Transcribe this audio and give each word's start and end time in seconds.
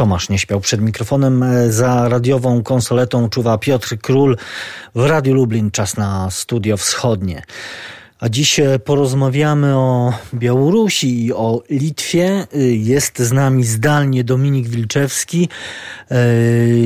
Tomasz 0.00 0.28
nie 0.28 0.38
śpiał 0.38 0.60
przed 0.60 0.80
mikrofonem. 0.80 1.44
Za 1.68 2.08
radiową 2.08 2.62
konsoletą 2.62 3.28
czuwa 3.28 3.58
Piotr 3.58 3.98
Król 3.98 4.36
w 4.94 5.04
Radiu 5.04 5.34
Lublin. 5.34 5.70
Czas 5.70 5.96
na 5.96 6.30
studio 6.30 6.76
wschodnie. 6.76 7.42
A 8.20 8.28
dziś 8.28 8.60
e, 8.60 8.78
porozmawiamy 8.78 9.76
o 9.76 10.12
Białorusi 10.34 11.24
i 11.24 11.32
o 11.32 11.62
Litwie. 11.70 12.46
E, 12.54 12.58
jest 12.62 13.18
z 13.18 13.32
nami 13.32 13.64
zdalnie 13.64 14.24
Dominik 14.24 14.68
Wilczewski, 14.68 15.48
e, 16.10 16.16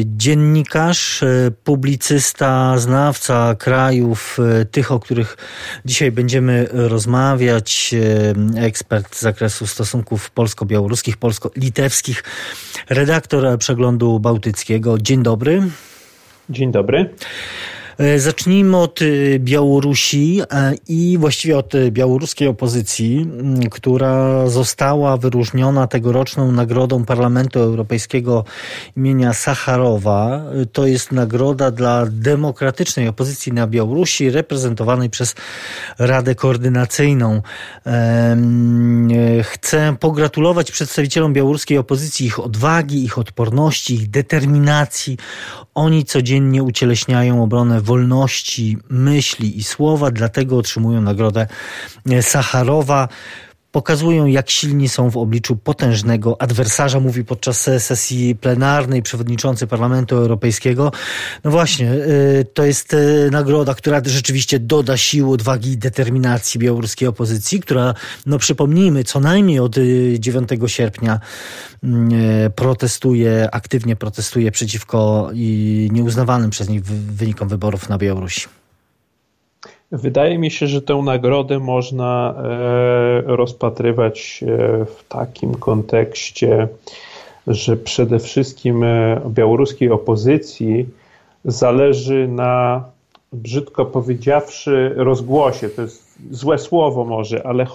dziennikarz, 0.05 1.25
publicysta, 1.65 2.79
znawca 2.79 3.55
krajów, 3.55 4.39
tych, 4.71 4.93
o 4.93 5.01
których 5.01 5.37
dzisiaj 5.85 6.13
będziemy 6.13 6.69
rozmawiać, 6.73 7.95
ekspert 8.57 9.17
z 9.17 9.21
zakresu 9.21 9.67
stosunków 9.67 10.31
polsko-białoruskich, 10.31 11.17
polsko-litewskich, 11.17 12.25
redaktor 12.89 13.59
przeglądu 13.59 14.21
bałtyckiego. 14.21 14.99
Dzień 14.99 15.23
dobry. 15.23 15.63
Dzień 16.51 16.73
dobry. 16.73 17.15
E, 17.99 18.19
zacznijmy 18.19 18.77
od 18.77 19.01
e, 19.03 19.39
Białorusi 19.39 20.41
e, 20.51 20.75
i 20.89 21.19
właściwie 21.19 21.59
od 21.59 21.73
białoruskiej 21.91 22.49
opozycji, 22.49 23.29
która 23.71 24.47
została 24.47 25.17
wyróżniona 25.17 25.87
tegoroczną 25.87 26.53
nagrodą 26.53 27.05
Parlamentu 27.05 27.61
Europejskiego 27.61 28.45
imienia 28.97 29.33
Sacharowa. 29.33 30.43
To 30.73 30.87
jest 30.87 31.13
nagroda 31.13 31.71
dla 31.71 32.07
demokratycznej 32.11 33.09
opozycji 33.09 33.53
na 33.53 33.67
Białorusi, 33.67 34.31
reprezentowanej 34.31 35.11
przez 35.11 35.35
Radę 35.99 36.35
Koordynacyjną. 36.35 37.43
Chcę 39.43 39.97
pogratulować 40.01 40.73
przedstawicielom 40.73 41.33
białoruskiej 41.33 41.79
opozycji 41.79 42.27
ich 42.27 42.41
odwagi, 42.41 43.05
ich 43.05 43.19
odporności, 43.19 43.95
ich 43.95 44.11
determinacji. 44.11 45.17
Oni 45.75 46.05
codziennie 46.05 46.63
ucieleśniają 46.63 47.43
obronę 47.43 47.81
wolności 47.85 48.79
myśli 48.91 49.59
i 49.59 49.63
słowa, 49.63 50.11
dlatego 50.11 50.57
otrzymują 50.59 51.01
nagrodę 51.01 51.47
Sacharowa 52.21 53.09
pokazują, 53.75 54.27
jak 54.27 54.51
silni 54.51 54.89
są 54.89 55.11
w 55.11 55.17
obliczu 55.17 55.57
potężnego 55.57 56.43
adwersarza, 56.43 57.01
mówi 57.01 57.25
podczas 57.25 57.71
sesji 57.79 58.35
plenarnej 58.35 59.03
przewodniczący 59.03 59.67
Parlamentu 59.67 60.17
Europejskiego. 60.17 60.93
No 61.45 61.51
właśnie, 61.51 61.93
y, 61.93 62.47
to 62.55 62.65
jest 62.65 62.95
y, 62.95 63.29
nagroda, 63.33 63.75
która 63.75 64.03
rzeczywiście 64.05 64.59
doda 64.59 64.97
sił, 64.97 65.33
odwagi 65.33 65.71
i 65.71 65.79
determinacji 65.79 66.61
białoruskiej 66.61 67.09
opozycji, 67.09 67.61
która, 67.61 67.95
no 68.27 68.39
przypomnijmy, 68.39 69.05
co 69.05 69.21
najmniej 69.21 69.59
od 69.59 69.77
9 70.19 70.53
y, 70.53 70.69
sierpnia 70.69 71.21
protestuje, 72.55 73.49
aktywnie 73.53 73.97
protestuje 73.97 74.51
przeciwko 74.51 75.31
nieuznawanym 75.91 76.51
przez 76.51 76.69
nich 76.69 76.83
wynikom 76.85 77.49
wyborów 77.49 77.89
na 77.89 77.99
Białorusi. 77.99 78.64
Wydaje 79.95 80.39
mi 80.39 80.51
się, 80.51 80.67
że 80.67 80.83
tę 80.83 80.95
nagrodę 80.95 81.59
można 81.59 82.35
e, 82.37 83.23
rozpatrywać 83.27 84.41
e, 84.43 84.47
w 84.85 85.05
takim 85.09 85.55
kontekście, 85.55 86.69
że 87.47 87.77
przede 87.77 88.19
wszystkim 88.19 88.85
e, 88.85 89.21
białoruskiej 89.29 89.91
opozycji 89.91 90.87
zależy 91.45 92.29
na, 92.29 92.85
brzydko 93.33 93.87
powiedziawszy, 93.87 94.93
rozgłosie. 94.97 95.69
To 95.69 95.83
jest 95.83 96.19
złe 96.31 96.59
słowo 96.59 97.05
może, 97.05 97.47
ale 97.47 97.67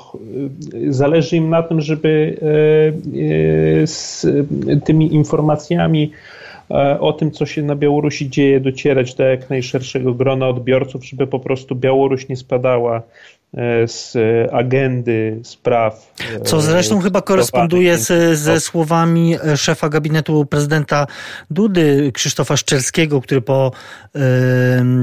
zależy 0.90 1.36
im 1.36 1.50
na 1.50 1.64
tym, 1.64 1.82
żeby 1.82 2.38
z 3.86 4.26
tymi 4.86 5.14
informacjami 5.14 6.12
o 7.00 7.14
tym, 7.14 7.32
co 7.32 7.46
się 7.46 7.64
na 7.64 7.76
Białorusi 7.76 8.30
dzieje, 8.30 8.60
docierać 8.60 9.16
do 9.16 9.24
jak 9.24 9.50
najszerszego 9.50 10.14
grona 10.14 10.48
odbiorców, 10.48 11.06
żeby 11.06 11.28
po 11.28 11.40
prostu 11.40 11.76
Białoruś 11.76 12.28
nie 12.28 12.38
spadała 12.38 13.02
e, 13.54 13.88
z 13.88 14.18
agendy 14.52 15.40
spraw. 15.44 16.14
E, 16.36 16.40
co 16.42 16.62
zresztą 16.62 17.02
chyba 17.02 17.22
koresponduje 17.22 17.98
z, 17.98 18.40
ze 18.40 18.60
słowami 18.60 19.36
szefa 19.56 19.90
gabinetu 19.90 20.46
prezydenta 20.46 21.08
Dudy, 21.52 22.12
Krzysztofa 22.14 22.58
Szczerskiego, 22.58 23.22
który 23.22 23.42
po 23.42 23.72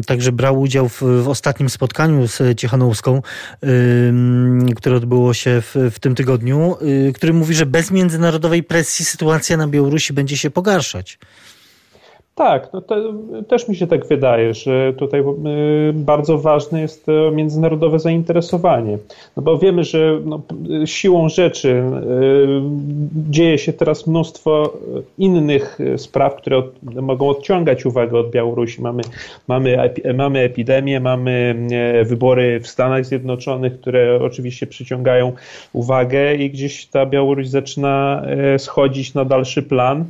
także 0.07 0.33
brał 0.33 0.61
udział 0.61 0.89
w, 0.89 1.03
w 1.03 1.29
ostatnim 1.29 1.69
spotkaniu 1.69 2.29
z 2.29 2.59
Ciechanowską, 2.59 3.23
które 4.77 4.97
odbyło 4.97 5.35
się 5.35 5.61
w, 5.61 5.75
w 5.91 5.99
tym 5.99 6.15
tygodniu, 6.15 6.77
który 7.15 7.33
mówi, 7.33 7.55
że 7.55 7.67
bez 7.67 7.91
międzynarodowej 7.91 8.63
presji 8.63 9.05
sytuacja 9.05 9.57
na 9.57 9.69
Białorusi 9.69 10.13
będzie 10.13 10.37
się 10.37 10.51
pogarszać. 10.51 11.19
Tak, 12.37 12.73
no 12.73 12.81
to, 12.81 12.97
też 13.49 13.69
mi 13.69 13.77
się 13.77 13.87
tak 13.87 14.07
wydaje, 14.07 14.55
że 14.55 14.93
tutaj 14.93 15.21
y, 15.21 15.25
bardzo 15.95 16.39
ważne 16.39 16.81
jest 16.81 17.07
to 17.07 17.31
międzynarodowe 17.31 17.99
zainteresowanie. 17.99 18.99
No 19.37 19.43
bo 19.43 19.59
wiemy, 19.59 19.85
że 19.85 20.21
no, 20.25 20.43
siłą 20.85 21.29
rzeczy 21.29 21.69
y, 21.69 21.83
dzieje 23.31 23.59
się 23.59 23.73
teraz 23.73 24.07
mnóstwo 24.07 24.73
innych 25.19 25.79
spraw, 25.97 26.37
które 26.37 26.59
od, 26.59 26.83
mogą 26.83 27.29
odciągać 27.29 27.87
uwagę 27.87 28.19
od 28.19 28.31
Białorusi. 28.31 28.83
Mamy, 28.83 29.03
mamy, 29.49 29.91
mamy 30.15 30.41
epidemię, 30.41 31.01
mamy 31.01 31.57
e, 31.73 32.05
wybory 32.05 32.61
w 32.61 32.69
Stanach 32.69 33.07
Zjednoczonych, 33.07 33.81
które 33.81 34.19
oczywiście 34.23 34.67
przyciągają 34.67 35.33
uwagę 35.73 36.35
i 36.35 36.51
gdzieś 36.51 36.87
ta 36.87 37.07
Białoruś 37.07 37.49
zaczyna 37.49 38.23
e, 38.27 38.59
schodzić 38.59 39.15
na 39.15 39.25
dalszy 39.25 39.63
plan. 39.63 40.05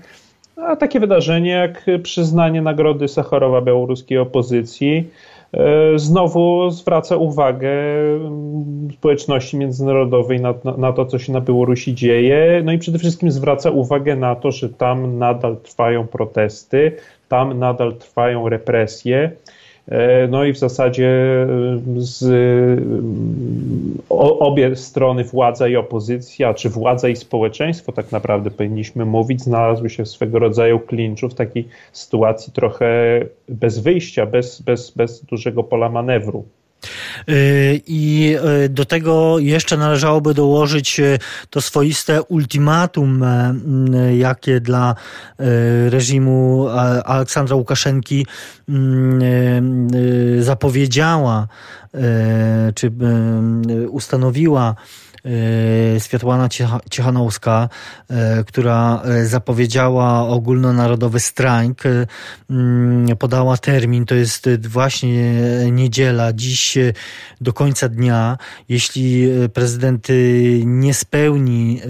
A 0.56 0.77
takie 0.77 1.00
wydarzenie 1.00 1.50
jak 1.50 1.87
przyznanie 2.03 2.62
nagrody 2.62 3.09
Sacharowa 3.09 3.62
białoruskiej 3.62 4.19
opozycji 4.19 5.11
e, 5.53 5.99
znowu 5.99 6.71
zwraca 6.71 7.17
uwagę 7.17 7.71
mm, 7.71 8.89
społeczności 8.93 9.56
międzynarodowej 9.56 10.41
na, 10.41 10.55
na, 10.65 10.77
na, 10.77 10.93
to, 10.93 11.06
co 11.06 11.19
się 11.19 11.33
na 11.33 11.41
Białorusi 11.41 11.95
dzieje, 11.95 12.62
no 12.65 12.72
i 12.72 12.78
przede 12.78 12.99
wszystkim 12.99 13.31
zwraca 13.31 13.71
uwagę 13.71 14.16
na 14.16 14.34
to, 14.34 14.53
że 14.53 14.69
tam 14.69 15.19
nadal 15.19 15.56
trwają 15.56 16.06
protesty, 16.06 16.93
tam 17.28 17.59
nadal 17.59 17.95
trwają 17.95 18.49
represje. 18.49 19.31
E, 19.88 20.28
no 20.28 20.44
i 20.44 20.52
w 20.52 20.58
zasadzie 20.58 21.08
e, 21.08 21.47
z, 21.97 22.24
obie 24.08 24.76
strony, 24.76 25.24
władza 25.24 25.69
i 25.69 25.76
opozycja, 25.76 26.54
czy 26.54 26.69
władza 26.69 27.08
i 27.08 27.16
społeczeństwo, 27.16 27.92
tak 27.92 28.12
naprawdę 28.12 28.50
powinniśmy 28.50 29.04
mówić, 29.04 29.42
znalazły 29.42 29.91
się 29.91 30.04
w 30.04 30.08
swego 30.08 30.38
rodzaju 30.38 30.80
klinczu, 30.80 31.28
w 31.28 31.34
takiej 31.34 31.69
sytuacji 31.92 32.52
trochę 32.52 33.20
bez 33.48 33.78
wyjścia, 33.78 34.26
bez, 34.26 34.62
bez, 34.62 34.91
bez 34.91 35.24
dużego 35.24 35.64
pola 35.64 35.88
manewru. 35.88 36.44
Y, 37.28 37.82
I 37.87 38.37
y, 38.64 38.69
do 38.69 38.84
tego 38.84 39.38
jeszcze 39.38 39.76
należałoby 39.76 40.34
dołożyć 40.34 41.00
y, 41.00 41.19
to 41.50 41.60
swoiste 41.60 42.22
ultimatum, 42.22 43.25
jakie 44.19 44.60
dla 44.60 44.94
reżimu 45.88 46.69
Aleksandra 47.04 47.56
Łukaszenki 47.56 48.26
zapowiedziała, 50.38 51.48
czy 52.75 52.92
ustanowiła 53.88 54.75
Światłana 55.98 56.48
Ciechanowska, 56.91 57.69
e, 58.09 58.44
która 58.44 59.03
e, 59.04 59.26
zapowiedziała 59.26 60.28
ogólnonarodowy 60.28 61.20
strajk, 61.20 61.82
mm, 62.50 63.16
podała 63.16 63.56
termin, 63.56 64.06
to 64.06 64.15
jest 64.15 64.48
właśnie 64.69 65.34
niedziela, 65.72 66.32
dziś 66.32 66.78
do 67.41 67.53
końca 67.53 67.88
dnia. 67.88 68.38
Jeśli 68.69 69.28
prezydent 69.54 70.09
nie 70.65 70.94
spełni 70.94 71.81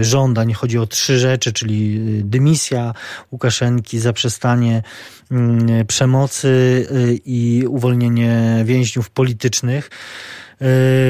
żądań, 0.00 0.52
chodzi 0.52 0.78
o 0.78 0.86
trzy 0.86 1.18
rzeczy, 1.18 1.52
czyli 1.52 2.00
dymisja 2.24 2.94
Łukaszenki, 3.32 3.98
zaprzestanie 3.98 4.82
mm, 5.30 5.86
przemocy 5.86 6.86
i 7.24 7.64
uwolnienie 7.68 8.62
więźniów 8.64 9.10
politycznych, 9.10 9.90
E, 9.90 10.41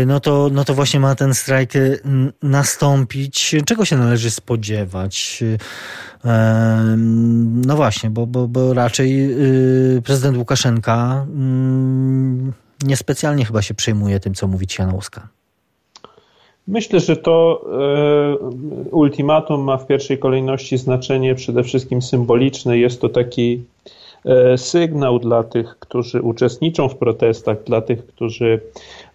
no 0.06 0.20
to, 0.20 0.48
no 0.52 0.64
to 0.64 0.74
właśnie 0.74 1.00
ma 1.00 1.14
ten 1.14 1.34
strajk 1.34 1.76
e, 1.76 1.98
nastąpić. 2.42 3.54
Czego 3.66 3.84
się 3.84 3.96
należy 3.96 4.30
spodziewać? 4.30 5.44
E, 6.24 6.96
no 7.66 7.76
właśnie, 7.76 8.10
bo, 8.10 8.26
bo, 8.26 8.48
bo 8.48 8.74
raczej 8.74 9.28
prezydent 10.04 10.36
Łukaszenka 10.36 11.26
niespecjalnie 12.84 13.44
chyba 13.44 13.62
się 13.62 13.74
przejmuje 13.74 14.20
tym, 14.20 14.34
co 14.34 14.46
mówi 14.46 14.66
Cianowska. 14.66 15.28
Myślę, 16.68 17.00
że 17.00 17.16
to 17.16 17.64
ultimatum 18.90 19.60
ma 19.60 19.76
w 19.76 19.86
pierwszej 19.86 20.18
kolejności 20.18 20.78
znaczenie 20.78 21.34
przede 21.34 21.62
wszystkim 21.62 22.02
symboliczne. 22.02 22.78
Jest 22.78 23.00
to 23.00 23.08
taki 23.08 23.62
sygnał 24.56 25.18
dla 25.18 25.44
tych, 25.44 25.78
którzy 25.78 26.22
uczestniczą 26.22 26.88
w 26.88 26.96
protestach, 26.96 27.64
dla 27.64 27.80
tych, 27.80 28.06
którzy 28.06 28.60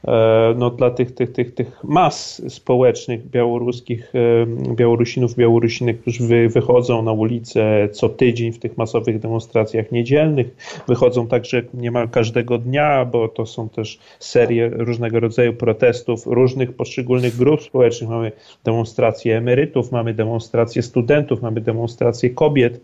E, 0.08 0.54
no, 0.58 0.70
dla 0.70 0.92
tych, 0.92 1.16
tych, 1.16 1.32
tych, 1.32 1.54
tych 1.54 1.84
mas 1.84 2.42
społecznych 2.54 3.30
białoruskich, 3.30 4.14
e, 4.16 4.76
Białorusinów, 4.76 5.36
Białorusinek, 5.36 6.02
którzy 6.02 6.28
wy, 6.28 6.50
wychodzą 6.50 7.02
na 7.02 7.12
ulicę 7.12 7.90
co 7.92 8.10
tydzień 8.10 8.52
w 8.52 8.60
tych 8.60 8.78
masowych 8.78 9.20
demonstracjach 9.20 9.92
niedzielnych, 9.92 10.48
wychodzą 10.88 11.28
także 11.28 11.62
niemal 11.74 12.10
każdego 12.10 12.58
dnia, 12.58 13.06
bo 13.06 13.28
to 13.28 13.46
są 13.46 13.70
też 13.70 14.00
serie 14.20 14.70
różnego 14.70 15.20
rodzaju 15.20 15.54
protestów 15.54 16.28
różnych 16.28 16.74
poszczególnych 16.74 17.38
grup 17.38 17.64
społecznych. 17.64 18.10
Mamy 18.10 18.32
demonstracje 18.64 19.38
emerytów, 19.38 19.92
mamy 19.92 20.14
demonstracje 20.14 20.82
studentów, 20.82 21.42
mamy 21.42 21.62
demonstracje 21.62 22.30
kobiet. 22.30 22.80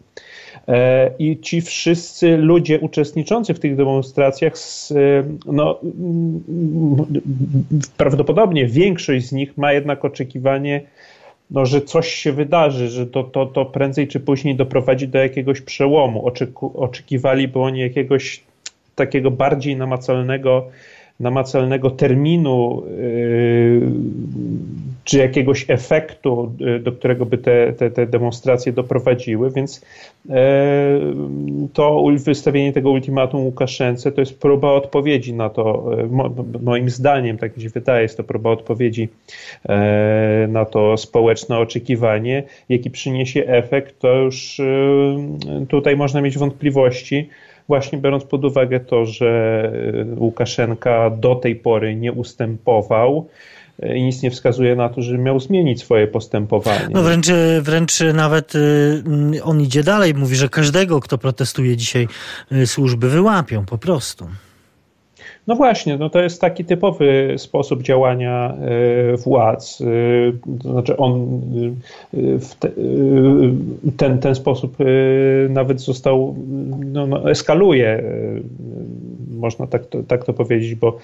E, 0.68 1.12
I 1.20 1.40
ci 1.40 1.62
wszyscy 1.62 2.38
ludzie 2.38 2.80
uczestniczący 2.80 3.54
w 3.54 3.60
tych 3.60 3.76
demonstracjach, 3.76 4.54
no, 5.46 5.80
prawdopodobnie 7.98 8.68
większość 8.68 9.28
z 9.28 9.32
nich 9.32 9.58
ma 9.58 9.74
jednak 9.74 10.06
oczekiwanie, 10.06 10.82
no, 11.52 11.66
że 11.66 11.82
coś 11.82 12.08
się 12.08 12.32
wydarzy, 12.32 12.90
że 12.90 13.08
to, 13.08 13.24
to, 13.24 13.46
to 13.46 13.66
prędzej 13.66 14.08
czy 14.08 14.20
później 14.20 14.56
doprowadzi 14.56 15.08
do 15.08 15.20
jakiegoś 15.20 15.62
przełomu. 15.62 16.32
Oczekiwaliby 16.74 17.60
oni 17.60 17.80
jakiegoś 17.80 18.44
takiego 18.96 19.32
bardziej 19.32 19.76
namacalnego 19.76 20.68
namacalnego 21.20 21.90
terminu 21.90 22.84
yy, 22.98 23.82
czy 25.04 25.18
jakiegoś 25.18 25.66
efektu, 25.68 26.54
yy, 26.60 26.80
do 26.80 26.92
którego 26.92 27.26
by 27.26 27.38
te, 27.38 27.74
te, 27.74 27.92
te 27.92 28.08
demonstracje 28.08 28.74
doprowadziły, 28.74 29.52
więc 29.52 29.82
yy, 30.26 30.36
to 31.74 32.06
wystawienie 32.26 32.74
tego 32.74 32.92
ultimatum 32.92 33.42
Łukaszence 33.46 34.12
to 34.12 34.22
jest 34.22 34.40
próba 34.40 34.72
odpowiedzi 34.72 35.34
na 35.34 35.50
to, 35.50 35.92
moim 36.62 36.90
zdaniem, 36.90 37.38
tak 37.38 37.58
mi 37.58 37.64
się 37.64 37.70
wydaje, 37.70 38.02
jest 38.02 38.18
to 38.18 38.24
próba 38.24 38.50
odpowiedzi 38.50 39.10
na 40.48 40.66
to 40.66 40.98
społeczne 40.98 41.58
oczekiwanie. 41.58 42.44
Jaki 42.70 42.92
przyniesie 42.92 43.46
efekt, 43.48 44.00
to 44.00 44.16
już 44.16 44.62
tutaj 45.70 45.96
można 45.98 46.22
mieć 46.22 46.38
wątpliwości 46.38 47.30
właśnie 47.68 47.98
biorąc 47.98 48.24
pod 48.24 48.46
uwagę 48.46 48.80
to, 48.80 49.06
że 49.06 49.72
y, 50.16 50.20
Łukaszenka 50.20 51.10
do 51.10 51.36
tej 51.36 51.56
pory 51.56 51.96
nie 51.96 52.12
ustępował 52.12 53.28
y, 53.84 53.98
i 53.98 54.04
nic 54.04 54.22
nie 54.22 54.32
wskazuje 54.32 54.76
na 54.76 54.90
to, 54.90 55.02
że 55.02 55.18
miał 55.18 55.40
zmienić 55.40 55.82
swoje 55.82 56.08
postępowanie. 56.08 56.88
No 56.92 57.04
wręcz, 57.04 57.28
wręcz 57.62 58.00
nawet 58.14 58.54
on 59.44 59.62
idzie 59.62 59.84
dalej, 59.84 60.14
mówi, 60.14 60.36
że 60.36 60.50
każdego, 60.50 61.00
kto 61.00 61.18
protestuje 61.18 61.78
dzisiaj, 61.78 62.08
służby 62.66 63.10
wyłapią 63.10 63.66
po 63.66 63.78
prostu. 63.78 64.28
No 65.48 65.56
właśnie, 65.56 65.98
no 65.98 66.10
to 66.10 66.22
jest 66.22 66.42
taki 66.42 66.66
typowy 66.66 67.36
sposób 67.38 67.84
działania 67.84 68.54
e, 69.14 69.18
władz. 69.18 69.82
E, 69.82 69.86
to 70.64 70.72
znaczy 70.72 70.98
on 70.98 71.42
e, 72.14 72.18
te, 72.60 72.70
ten, 73.98 74.20
ten 74.20 74.36
sposób 74.36 74.78
nawet 75.50 75.82
został, 75.82 76.36
no, 76.86 77.08
no 77.08 77.32
eskaluje, 77.32 78.04
można 79.38 79.68
tak 79.68 79.86
to, 79.86 80.04
tak 80.04 80.26
to 80.26 80.34
powiedzieć, 80.34 80.76
bo 80.76 80.98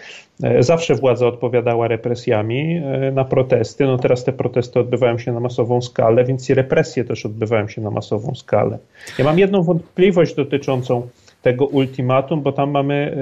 zawsze 0.60 0.96
władza 0.96 1.28
odpowiadała 1.28 1.88
represjami 1.88 2.82
na 3.14 3.26
protesty. 3.26 3.86
No 3.86 3.98
teraz 3.98 4.24
te 4.24 4.34
protesty 4.34 4.80
odbywają 4.80 5.18
się 5.18 5.32
na 5.32 5.40
masową 5.40 5.82
skalę, 5.82 6.24
więc 6.24 6.50
i 6.50 6.54
represje 6.54 7.04
też 7.04 7.26
odbywają 7.26 7.68
się 7.68 7.82
na 7.82 7.92
masową 7.92 8.36
skalę. 8.36 8.78
Ja 9.20 9.26
mam 9.26 9.40
jedną 9.40 9.64
wątpliwość 9.64 10.36
dotyczącą 10.36 11.08
tego 11.42 11.66
ultimatum, 11.66 12.42
bo 12.42 12.52
tam 12.52 12.72
mamy 12.72 13.18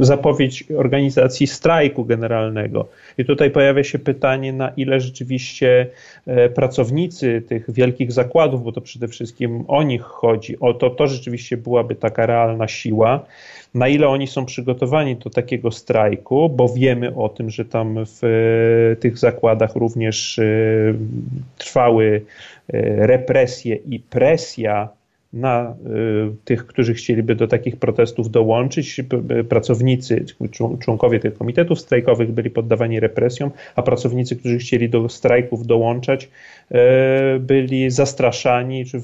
zapowiedź 0.00 0.64
organizacji 0.76 1.46
strajku 1.46 2.04
generalnego. 2.04 2.88
I 3.18 3.24
tutaj 3.24 3.50
pojawia 3.50 3.84
się 3.84 3.98
pytanie, 3.98 4.52
na 4.52 4.68
ile 4.68 5.00
rzeczywiście 5.00 5.86
e, 6.26 6.48
pracownicy 6.48 7.42
tych 7.48 7.70
wielkich 7.72 8.12
zakładów, 8.12 8.64
bo 8.64 8.72
to 8.72 8.80
przede 8.80 9.08
wszystkim 9.08 9.64
o 9.68 9.82
nich 9.82 10.02
chodzi, 10.02 10.60
o 10.60 10.74
to, 10.74 10.90
to 10.90 11.06
rzeczywiście 11.06 11.56
byłaby 11.56 11.94
taka 11.94 12.26
realna 12.26 12.68
siła, 12.68 13.24
na 13.74 13.88
ile 13.88 14.08
oni 14.08 14.26
są 14.26 14.46
przygotowani 14.46 15.16
do 15.16 15.30
takiego 15.30 15.70
strajku, 15.70 16.48
bo 16.48 16.68
wiemy 16.68 17.14
o 17.14 17.28
tym, 17.28 17.50
że 17.50 17.64
tam 17.64 17.96
w 18.06 18.24
e, 18.24 18.96
tych 18.96 19.18
zakładach 19.18 19.76
również 19.76 20.38
e, 20.38 20.44
trwały 21.58 22.22
represje 22.98 23.74
i 23.74 24.00
presja 24.00 24.88
na 25.32 25.76
y, 26.30 26.36
tych, 26.44 26.66
którzy 26.66 26.94
chcieliby 26.94 27.34
do 27.34 27.46
takich 27.46 27.76
protestów 27.76 28.30
dołączyć. 28.30 29.00
Pracownicy, 29.48 30.24
członkowie 30.80 31.20
tych 31.20 31.34
komitetów 31.34 31.80
strajkowych 31.80 32.32
byli 32.32 32.50
poddawani 32.50 33.00
represjom, 33.00 33.50
a 33.76 33.82
pracownicy, 33.82 34.36
którzy 34.36 34.58
chcieli 34.58 34.88
do 34.88 35.08
strajków 35.08 35.66
dołączać, 35.66 36.24
y, 36.24 36.76
byli 37.40 37.90
zastraszani, 37.90 38.84
czy 38.84 39.00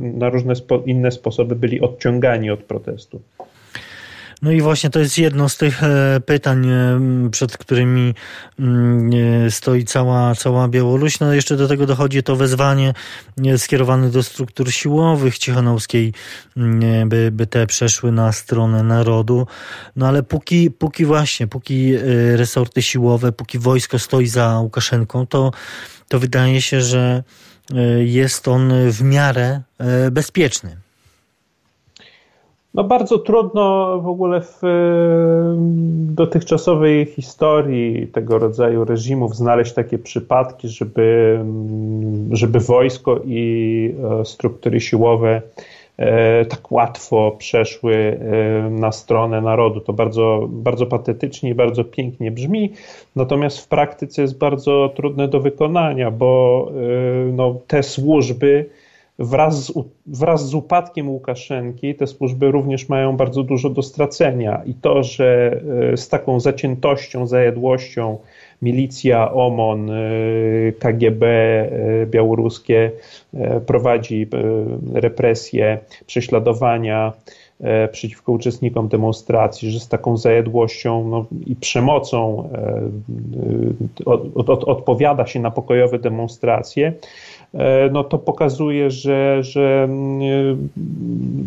na 0.00 0.28
różne 0.28 0.54
inne 0.86 1.10
sposoby 1.10 1.56
byli 1.56 1.80
odciągani 1.80 2.50
od 2.50 2.62
protestu. 2.62 3.20
No 4.42 4.52
i 4.52 4.60
właśnie 4.60 4.90
to 4.90 5.00
jest 5.00 5.18
jedno 5.18 5.48
z 5.48 5.56
tych 5.56 5.82
e, 5.82 6.20
pytań, 6.26 6.66
e, 6.68 7.00
przed 7.30 7.56
którymi 7.56 8.14
e, 9.46 9.50
stoi 9.50 9.84
cała, 9.84 10.34
cała 10.34 10.68
Białoruś. 10.68 11.20
No 11.20 11.32
jeszcze 11.32 11.56
do 11.56 11.68
tego 11.68 11.86
dochodzi 11.86 12.22
to 12.22 12.36
wezwanie 12.36 12.94
skierowane 13.56 14.10
do 14.10 14.22
struktur 14.22 14.72
siłowych 14.72 15.38
Cichanowskiej, 15.38 16.12
by, 17.06 17.30
by 17.32 17.46
te 17.46 17.66
przeszły 17.66 18.12
na 18.12 18.32
stronę 18.32 18.82
narodu. 18.82 19.46
No 19.96 20.08
ale 20.08 20.22
póki, 20.22 20.70
póki 20.70 21.04
właśnie, 21.04 21.46
póki 21.46 21.94
resorty 22.36 22.82
siłowe, 22.82 23.32
póki 23.32 23.58
wojsko 23.58 23.98
stoi 23.98 24.26
za 24.26 24.60
Łukaszenką, 24.60 25.26
to, 25.26 25.52
to 26.08 26.18
wydaje 26.18 26.62
się, 26.62 26.80
że 26.80 27.22
jest 27.98 28.48
on 28.48 28.72
w 28.90 29.02
miarę 29.02 29.62
bezpieczny. 30.10 30.87
No 32.78 32.84
bardzo 32.84 33.18
trudno 33.18 33.98
w 34.00 34.08
ogóle 34.08 34.40
w 34.40 34.62
dotychczasowej 36.14 37.06
historii 37.06 38.06
tego 38.06 38.38
rodzaju 38.38 38.84
reżimów 38.84 39.36
znaleźć 39.36 39.72
takie 39.72 39.98
przypadki, 39.98 40.68
żeby, 40.68 41.38
żeby 42.30 42.60
wojsko 42.60 43.20
i 43.24 43.94
e, 44.20 44.24
struktury 44.24 44.80
siłowe 44.80 45.42
e, 45.96 46.44
tak 46.44 46.72
łatwo 46.72 47.36
przeszły 47.38 47.94
e, 47.94 48.70
na 48.70 48.92
stronę 48.92 49.40
narodu. 49.40 49.80
To 49.80 49.92
bardzo, 49.92 50.46
bardzo 50.48 50.86
patetycznie 50.86 51.50
i 51.50 51.54
bardzo 51.54 51.84
pięknie 51.84 52.30
brzmi, 52.30 52.72
natomiast 53.16 53.58
w 53.58 53.68
praktyce 53.68 54.22
jest 54.22 54.38
bardzo 54.38 54.92
trudne 54.96 55.28
do 55.28 55.40
wykonania, 55.40 56.10
bo 56.10 56.72
no, 57.32 57.54
te 57.66 57.82
służby 57.82 58.70
wraz 59.18 59.66
z, 59.66 59.72
wraz 60.06 60.48
z 60.48 60.54
upadkiem 60.54 61.08
Łukaszenki 61.08 61.94
te 61.94 62.06
służby 62.06 62.50
również 62.50 62.88
mają 62.88 63.16
bardzo 63.16 63.42
dużo 63.42 63.70
do 63.70 63.82
stracenia. 63.82 64.62
I 64.66 64.74
to, 64.74 65.02
że 65.02 65.60
e, 65.92 65.96
z 65.96 66.08
taką 66.08 66.40
zaciętością, 66.40 67.26
zajadłością 67.26 68.18
milicja, 68.62 69.32
OMON, 69.32 69.90
e, 69.90 69.94
KGB 70.78 71.26
e, 71.26 72.06
białoruskie 72.06 72.90
prowadzi 73.66 74.26
represje, 74.92 75.78
prześladowania 76.06 77.12
przeciwko 77.92 78.32
uczestnikom 78.32 78.88
demonstracji, 78.88 79.70
że 79.70 79.80
z 79.80 79.88
taką 79.88 80.16
zajadłością 80.16 81.08
no, 81.08 81.26
i 81.46 81.56
przemocą 81.56 82.48
od, 84.04 84.50
od, 84.50 84.64
odpowiada 84.64 85.26
się 85.26 85.40
na 85.40 85.50
pokojowe 85.50 85.98
demonstracje, 85.98 86.92
no 87.92 88.04
to 88.04 88.18
pokazuje, 88.18 88.90
że, 88.90 89.42
że 89.42 89.84
mm, 89.84 90.68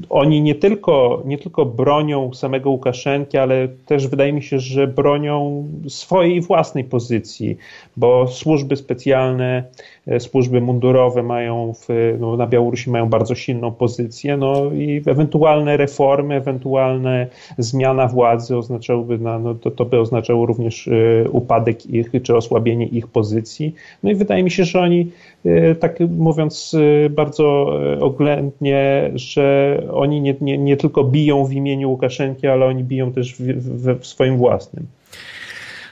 oni 0.09 0.41
nie 0.41 0.55
tylko, 0.55 1.21
nie 1.25 1.37
tylko 1.37 1.65
bronią 1.65 2.33
samego 2.33 2.69
Łukaszenki, 2.69 3.37
ale 3.37 3.67
też 3.85 4.07
wydaje 4.07 4.33
mi 4.33 4.43
się, 4.43 4.59
że 4.59 4.87
bronią 4.87 5.67
swojej 5.87 6.41
własnej 6.41 6.83
pozycji, 6.83 7.57
bo 7.97 8.27
służby 8.27 8.75
specjalne, 8.75 9.63
e, 10.07 10.19
służby 10.19 10.61
mundurowe 10.61 11.23
mają 11.23 11.73
w, 11.73 12.17
no, 12.19 12.37
na 12.37 12.47
Białorusi 12.47 12.89
mają 12.89 13.09
bardzo 13.09 13.35
silną 13.35 13.71
pozycję, 13.71 14.37
no 14.37 14.71
i 14.73 15.01
ewentualne 15.05 15.77
reformy, 15.77 16.35
ewentualne 16.35 17.27
zmiana 17.57 18.07
władzy 18.07 18.57
oznaczałyby, 18.57 19.17
no, 19.17 19.55
to, 19.55 19.71
to 19.71 19.85
by 19.85 19.99
oznaczało 19.99 20.45
również 20.45 20.87
e, 20.87 21.29
upadek 21.29 21.85
ich, 21.85 22.11
czy 22.23 22.35
osłabienie 22.35 22.85
ich 22.85 23.07
pozycji. 23.07 23.75
No 24.03 24.11
i 24.11 24.15
wydaje 24.15 24.43
mi 24.43 24.51
się, 24.51 24.63
że 24.63 24.79
oni 24.79 25.11
tak 25.45 25.75
tak 25.79 25.99
mówiąc 26.09 26.73
y, 26.73 27.09
bardzo 27.09 27.73
y, 27.93 27.99
oględnie, 27.99 29.11
że 29.15 29.77
oni 29.93 30.21
nie, 30.21 30.35
nie, 30.41 30.57
nie 30.57 30.77
tylko 30.77 31.03
biją 31.03 31.45
w 31.45 31.53
imieniu 31.53 31.89
Łukaszenki, 31.89 32.47
ale 32.47 32.65
oni 32.65 32.83
biją 32.83 33.11
też 33.11 33.35
w, 33.35 33.41
w, 33.41 33.99
w 33.99 34.07
swoim 34.07 34.37
własnym. 34.37 34.87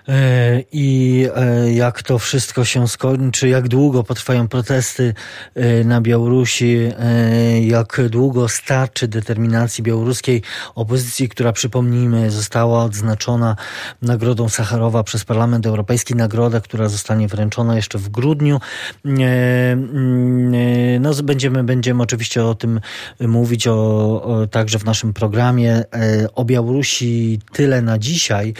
E, 0.07 0.63
I 0.71 1.27
e, 1.35 1.73
jak 1.73 2.03
to 2.03 2.19
wszystko 2.19 2.65
się 2.65 2.87
skończy, 2.87 3.49
jak 3.49 3.67
długo 3.67 4.03
potrwają 4.03 4.47
protesty 4.47 5.13
e, 5.55 5.83
na 5.83 6.01
Białorusi, 6.01 6.79
jak 7.61 8.01
długo 8.09 8.49
starczy 8.49 9.07
determinacji 9.07 9.83
białoruskiej 9.83 10.41
opozycji, 10.75 11.29
która 11.29 11.53
przypomnijmy 11.53 12.31
została 12.31 12.83
odznaczona 12.83 13.55
Nagrodą 14.01 14.49
Sacharowa 14.49 15.03
przez 15.03 15.25
Parlament 15.25 15.65
Europejski, 15.65 16.15
nagroda, 16.15 16.61
która 16.61 16.89
zostanie 16.89 17.27
wręczona 17.27 17.75
jeszcze 17.75 17.97
w 17.97 18.09
grudniu. 18.09 18.59
No, 20.99 21.13
będziemy, 21.23 21.63
będziemy 21.63 22.03
oczywiście 22.03 22.43
o 22.45 22.55
tym 22.55 22.79
mówić 23.19 23.67
o, 23.67 23.73
o 24.23 24.47
także 24.47 24.79
w 24.79 24.85
naszym 24.85 25.13
programie. 25.13 25.83
O 26.35 26.45
Białorusi 26.45 27.39
tyle 27.53 27.81
na 27.81 27.99
dzisiaj. 27.99 28.53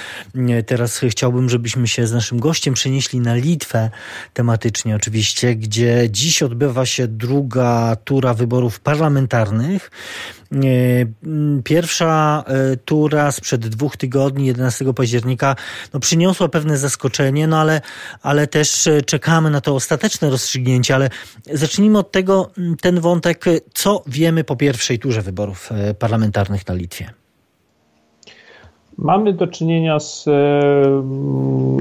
Teraz 0.65 1.01
chciałbym 1.10 1.28
chciałbym, 1.29 1.50
żebyśmy 1.50 1.88
się 1.88 2.07
z 2.07 2.13
naszym 2.13 2.39
gościem 2.39 2.74
przenieśli 2.74 3.19
na 3.19 3.36
Litwę 3.36 3.89
tematycznie 4.33 4.95
oczywiście, 4.95 5.55
gdzie 5.55 6.07
dziś 6.09 6.43
odbywa 6.43 6.86
się 6.86 7.07
druga 7.07 7.95
tura 8.03 8.33
wyborów 8.33 8.79
parlamentarnych. 8.79 9.91
E, 10.53 10.59
pierwsza 11.63 12.43
e, 12.48 12.77
tura 12.77 13.31
sprzed 13.31 13.67
dwóch 13.67 13.98
tygodni, 13.98 14.45
11 14.45 14.93
października, 14.93 15.55
no 15.93 16.00
przyniosła 16.00 16.50
pewne 16.50 16.77
zaskoczenie, 16.77 17.48
no 17.48 17.59
ale, 17.59 17.81
ale 18.21 18.48
też 18.48 18.88
e, 18.88 19.01
czekamy 19.01 19.50
na 19.50 19.62
to 19.62 19.75
ostateczne 19.75 20.29
rozstrzygnięcie, 20.29 20.95
ale 20.95 21.09
zacznijmy 21.53 21.98
od 21.98 22.12
tego, 22.12 22.51
ten 22.81 23.00
wątek, 23.00 23.45
co 23.74 24.03
wiemy 24.07 24.43
po 24.43 24.55
pierwszej 24.55 25.00
turze 25.00 25.21
wyborów 25.21 25.69
parlamentarnych 26.00 26.67
na 26.67 26.74
Litwie. 26.74 27.18
Mamy 29.01 29.33
do 29.33 29.47
czynienia 29.47 29.99
z 29.99 30.27
e, 30.27 30.31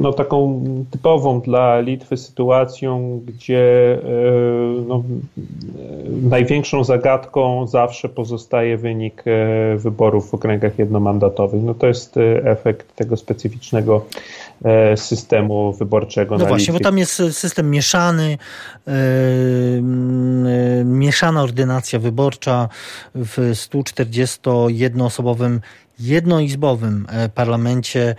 no, 0.01 0.13
taką 0.13 0.65
typową 0.91 1.41
dla 1.41 1.81
Litwy 1.81 2.17
sytuacją, 2.17 3.21
gdzie 3.27 3.95
e, 3.95 4.09
no, 4.89 5.03
największą 6.23 6.85
zagadką 6.85 7.67
zawsze 7.67 8.09
pozostaje 8.09 8.77
wynik 8.77 9.25
e, 9.27 9.77
wyborów 9.77 10.31
w 10.31 10.35
okręgach 10.35 10.79
jednomandatowych. 10.79 11.63
No, 11.63 11.75
to 11.75 11.87
jest 11.87 12.17
efekt 12.45 12.97
tego 12.97 13.17
specyficznego 13.17 14.05
systemu 14.97 15.73
wyborczego. 15.73 16.39
No 16.39 16.47
właśnie, 16.47 16.73
Litwie. 16.73 16.73
bo 16.73 16.81
tam 16.81 16.99
jest 16.99 17.23
system 17.31 17.71
mieszany, 17.71 18.39
mieszana 20.85 21.43
ordynacja 21.43 21.99
wyborcza 21.99 22.69
w 23.15 23.53
141-osobowym 23.55 25.61
jednoizbowym 26.01 27.07
e, 27.09 27.29
parlamencie 27.29 28.15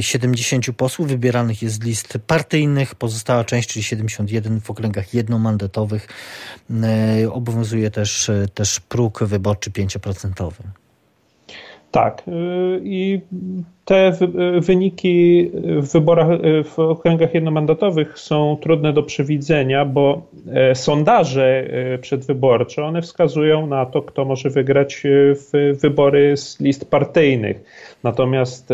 70 0.00 0.64
mm, 0.64 0.68
e, 0.68 0.72
posłów 0.72 1.08
wybieranych 1.08 1.62
jest 1.62 1.76
z 1.76 1.84
list 1.84 2.18
partyjnych. 2.26 2.94
Pozostała 2.94 3.44
część, 3.44 3.68
czyli 3.68 3.82
71 3.82 4.60
w 4.60 4.70
okręgach 4.70 5.14
jednomandatowych, 5.14 6.08
e, 6.70 7.32
obowiązuje 7.32 7.90
też, 7.90 8.30
też 8.54 8.80
próg 8.80 9.24
wyborczy 9.24 9.70
5%. 9.70 10.52
Tak. 11.94 12.22
Y, 12.28 12.80
I 12.84 13.20
te 13.84 14.12
wyniki 14.60 15.50
w 15.54 15.92
wyborach 15.92 16.30
y, 16.30 16.64
w 16.64 16.78
okręgach 16.78 17.34
jednomandatowych 17.34 18.18
są 18.18 18.56
trudne 18.60 18.92
do 18.92 19.02
przewidzenia, 19.02 19.84
bo 19.84 20.22
e, 20.52 20.74
sondaże 20.74 21.64
e, 21.94 21.98
przedwyborcze 21.98 22.84
one 22.84 23.02
wskazują 23.02 23.66
na 23.66 23.86
to, 23.86 24.02
kto 24.02 24.24
może 24.24 24.50
wygrać 24.50 25.06
e, 25.06 25.08
w 25.34 25.78
wybory 25.80 26.36
z 26.36 26.60
list 26.60 26.90
partyjnych. 26.90 27.64
Natomiast 28.02 28.68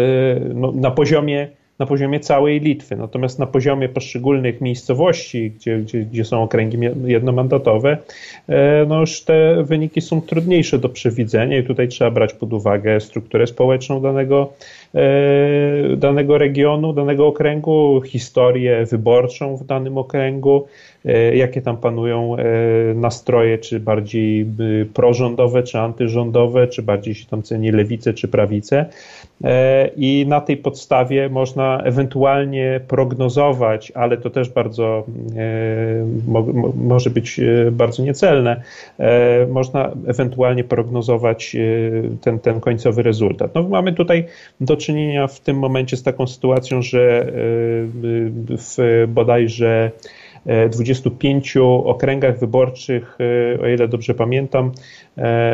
no, 0.54 0.72
na 0.72 0.90
poziomie 0.90 1.48
na 1.80 1.87
poziomie 1.87 2.20
całej 2.20 2.60
Litwy. 2.60 2.96
Natomiast 2.96 3.38
na 3.38 3.46
poziomie 3.46 3.88
poszczególnych 3.88 4.60
miejscowości, 4.60 5.50
gdzie, 5.50 5.78
gdzie, 5.78 5.99
gdzie 6.00 6.25
są 6.25 6.42
okręgi 6.42 6.78
jednomandatowe, 7.04 7.99
e, 8.49 8.84
no 8.88 9.00
już 9.00 9.20
te 9.20 9.64
wyniki 9.64 10.00
są 10.00 10.20
trudniejsze 10.20 10.78
do 10.78 10.88
przewidzenia 10.88 11.58
i 11.58 11.64
tutaj 11.64 11.88
trzeba 11.88 12.10
brać 12.10 12.34
pod 12.34 12.52
uwagę 12.52 13.00
strukturę 13.00 13.46
społeczną 13.46 14.00
danego, 14.00 14.52
e, 14.94 15.96
danego 15.96 16.38
regionu, 16.38 16.92
danego 16.92 17.26
okręgu, 17.26 18.02
historię 18.06 18.87
wyborczą 18.90 19.56
w 19.56 19.64
danym 19.66 19.99
okręgu, 19.99 20.66
e, 21.04 21.37
jakie 21.37 21.62
tam 21.62 21.76
panują 21.76 22.37
nastroje, 22.94 23.58
czy 23.58 23.80
bardziej 23.80 24.46
prorządowe, 24.94 25.62
czy 25.62 25.78
antyrządowe, 25.78 26.68
czy 26.68 26.82
bardziej 26.82 27.14
się 27.14 27.26
tam 27.26 27.42
ceni 27.42 27.72
lewice, 27.72 28.14
czy 28.14 28.28
prawice. 28.28 28.87
E, 29.44 29.90
i 29.97 30.26
na 30.28 30.40
tej 30.40 30.56
podstawie 30.56 31.28
można 31.28 31.82
ewentualnie 31.85 32.80
prognozować, 32.88 33.92
ale 33.94 34.16
to 34.16 34.30
też 34.30 34.49
bardzo 34.49 35.04
e, 35.37 36.73
może 36.75 37.11
być 37.11 37.40
e, 37.40 37.70
bardzo 37.70 38.02
niecelne, 38.02 38.62
można 39.49 39.90
ewentualnie 40.06 40.64
prognozować 40.64 41.56
ten, 42.20 42.38
ten 42.38 42.61
końcowy 42.61 43.02
rezultat. 43.02 43.54
No, 43.54 43.62
mamy 43.62 43.92
tutaj 43.92 44.25
do 44.61 44.76
czynienia 44.76 45.26
w 45.26 45.40
tym 45.40 45.59
momencie 45.59 45.97
z 45.97 46.02
taką 46.02 46.26
sytuacją, 46.26 46.82
że 46.82 47.26
w 48.44 49.04
bodajże 49.09 49.90
25 50.70 51.56
okręgach 51.85 52.38
wyborczych, 52.38 53.18
o 53.62 53.66
ile 53.66 53.88
dobrze 53.88 54.14
pamiętam, 54.14 54.73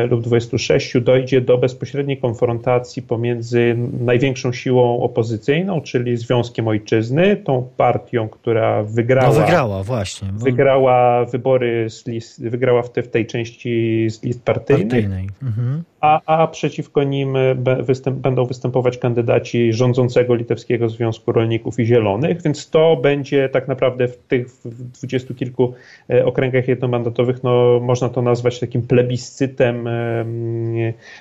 lub 0.09 0.21
26 0.21 0.99
dojdzie 1.01 1.41
do 1.41 1.57
bezpośredniej 1.57 2.17
konfrontacji 2.17 3.01
pomiędzy 3.01 3.75
największą 3.99 4.53
siłą 4.53 5.01
opozycyjną, 5.01 5.81
czyli 5.81 6.17
Związkiem 6.17 6.67
Ojczyzny, 6.67 7.35
tą 7.35 7.69
partią, 7.77 8.29
która 8.29 8.83
wygrała. 8.83 9.33
No 9.33 9.45
wygrała, 9.45 9.83
właśnie. 9.83 10.27
Bo... 10.33 10.45
Wygrała 10.45 11.25
wybory 11.25 11.89
z 11.89 12.07
list, 12.07 12.49
wygrała 12.49 12.81
w, 12.81 12.91
te, 12.91 13.03
w 13.03 13.07
tej 13.07 13.25
części 13.25 14.07
z 14.09 14.23
list 14.23 14.43
partyjnych. 14.43 14.87
Partyjnej. 14.87 15.29
Mhm. 15.43 15.83
A, 16.01 16.21
a 16.25 16.47
przeciwko 16.47 17.03
nim 17.03 17.37
występ, 17.79 18.17
będą 18.17 18.45
występować 18.45 18.97
kandydaci 18.97 19.73
rządzącego 19.73 20.35
Litewskiego 20.35 20.89
Związku 20.89 21.31
Rolników 21.31 21.79
i 21.79 21.85
Zielonych, 21.85 22.41
więc 22.41 22.69
to 22.69 22.95
będzie 22.95 23.49
tak 23.49 23.67
naprawdę 23.67 24.07
w 24.07 24.17
tych 24.17 24.47
dwudziestu 24.65 25.35
kilku 25.35 25.73
e, 26.09 26.25
okręgach 26.25 26.67
jednomandatowych, 26.67 27.43
no, 27.43 27.79
można 27.79 28.09
to 28.09 28.21
nazwać 28.21 28.59
takim 28.59 28.81
plebiscytem 28.81 29.56
plebiscytem, 29.57 29.87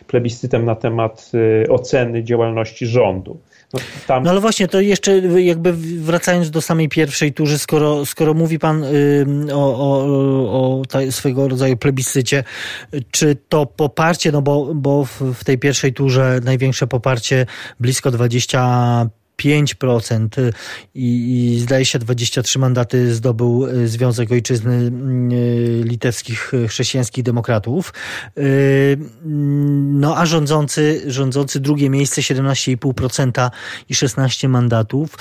plebiscytem 0.07 0.65
na 0.65 0.75
temat 0.75 1.31
e, 1.65 1.69
oceny 1.69 2.25
działalności 2.25 2.87
rządu. 2.87 3.41
No, 3.75 3.81
tam... 4.07 4.23
no, 4.23 4.31
ale 4.31 4.41
właśnie, 4.41 4.69
to 4.69 4.81
jeszcze 4.81 5.19
jakby 5.19 5.73
wracając 6.01 6.51
do 6.51 6.61
samej 6.61 6.89
pierwszej 6.89 7.33
tury, 7.33 7.59
skoro, 7.59 8.07
skoro 8.07 8.35
mówi 8.35 8.59
pan 8.59 8.85
o, 9.53 9.79
o, 9.79 10.83
o 11.37 11.49
rodzaju 11.49 11.77
plebiscycie, 11.77 12.45
czy 13.11 13.37
to 13.49 13.67
poparcie, 13.67 14.33
no 14.33 14.43
bo, 14.43 14.75
bo 14.75 15.05
w 15.21 15.45
tej 15.45 15.59
pierwszej 15.59 15.93
turze 15.93 16.41
największe 16.45 16.87
poparcie 16.87 17.47
blisko 17.81 18.11
20 18.11 19.07
5% 19.43 20.39
y, 20.39 20.53
i, 20.95 21.55
i 21.55 21.61
zdaje 21.61 21.85
się 21.85 21.99
23 21.99 22.59
mandaty 22.59 23.15
zdobył 23.15 23.67
y, 23.67 23.89
Związek 23.89 24.33
Ojczyzny 24.33 24.93
y, 25.33 25.83
Litewskich 25.85 26.53
Chrześcijańskich 26.69 27.25
Demokratów. 27.25 27.95
No 29.85 30.17
a 30.17 30.27
rządzący, 30.27 31.03
rządzący 31.07 31.61
drugie 31.61 31.91
miejsce 31.91 32.21
17,5% 32.21 33.51
i 33.89 33.95
16 33.95 34.49
mandatów. 34.49 35.19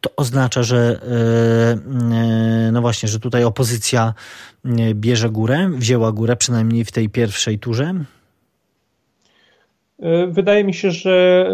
To 0.00 0.10
oznacza, 0.16 0.62
że 0.62 1.00
no 2.72 2.80
właśnie, 2.80 3.08
że 3.08 3.20
tutaj 3.20 3.44
opozycja 3.44 4.14
bierze 4.94 5.30
górę, 5.30 5.70
wzięła 5.74 6.12
górę 6.12 6.36
przynajmniej 6.36 6.84
w 6.84 6.92
tej 6.92 7.08
pierwszej 7.08 7.58
turze. 7.58 7.94
Wydaje 10.28 10.64
mi 10.64 10.74
się, 10.74 10.90
że 10.90 11.50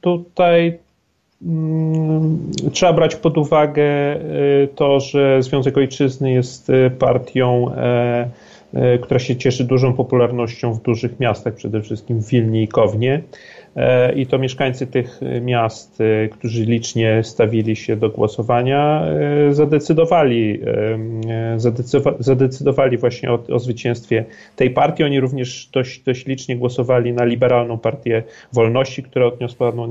tutaj 0.00 0.78
trzeba 2.72 2.92
brać 2.92 3.16
pod 3.16 3.38
uwagę 3.38 4.16
y, 4.16 4.68
to, 4.74 5.00
że 5.00 5.42
Związek 5.42 5.76
Ojczyzny 5.78 6.32
jest 6.32 6.70
y, 6.70 6.90
partią, 6.98 7.74
e, 7.74 8.28
która 9.02 9.20
się 9.20 9.36
cieszy 9.36 9.64
dużą 9.64 9.92
popularnością 9.92 10.72
w 10.72 10.82
dużych 10.82 11.20
miastach, 11.20 11.54
przede 11.54 11.82
wszystkim 11.82 12.20
w 12.20 12.28
Wilnie 12.28 12.62
i 12.62 12.68
Kownie. 12.68 13.22
E, 13.76 14.12
i 14.12 14.26
to 14.26 14.38
mieszkańcy 14.38 14.86
tych 14.86 15.20
miast, 15.40 16.00
e, 16.00 16.28
którzy 16.28 16.64
licznie 16.64 17.24
stawili 17.24 17.76
się 17.76 17.96
do 17.96 18.10
głosowania, 18.10 19.04
e, 19.48 19.54
zadecydowali, 19.54 20.60
zadecydowali 22.18 22.98
właśnie 22.98 23.30
o, 23.30 23.38
o 23.50 23.58
zwycięstwie 23.58 24.24
tej 24.56 24.70
partii. 24.70 25.04
Oni 25.04 25.20
również 25.20 25.68
dość, 25.72 26.00
dość 26.00 26.26
licznie 26.26 26.56
głosowali 26.56 27.12
na 27.12 27.24
liberalną 27.24 27.78
partię 27.78 28.22
wolności, 28.52 29.02
która 29.02 29.26
odniosła 29.26 29.72
no, 29.76 29.88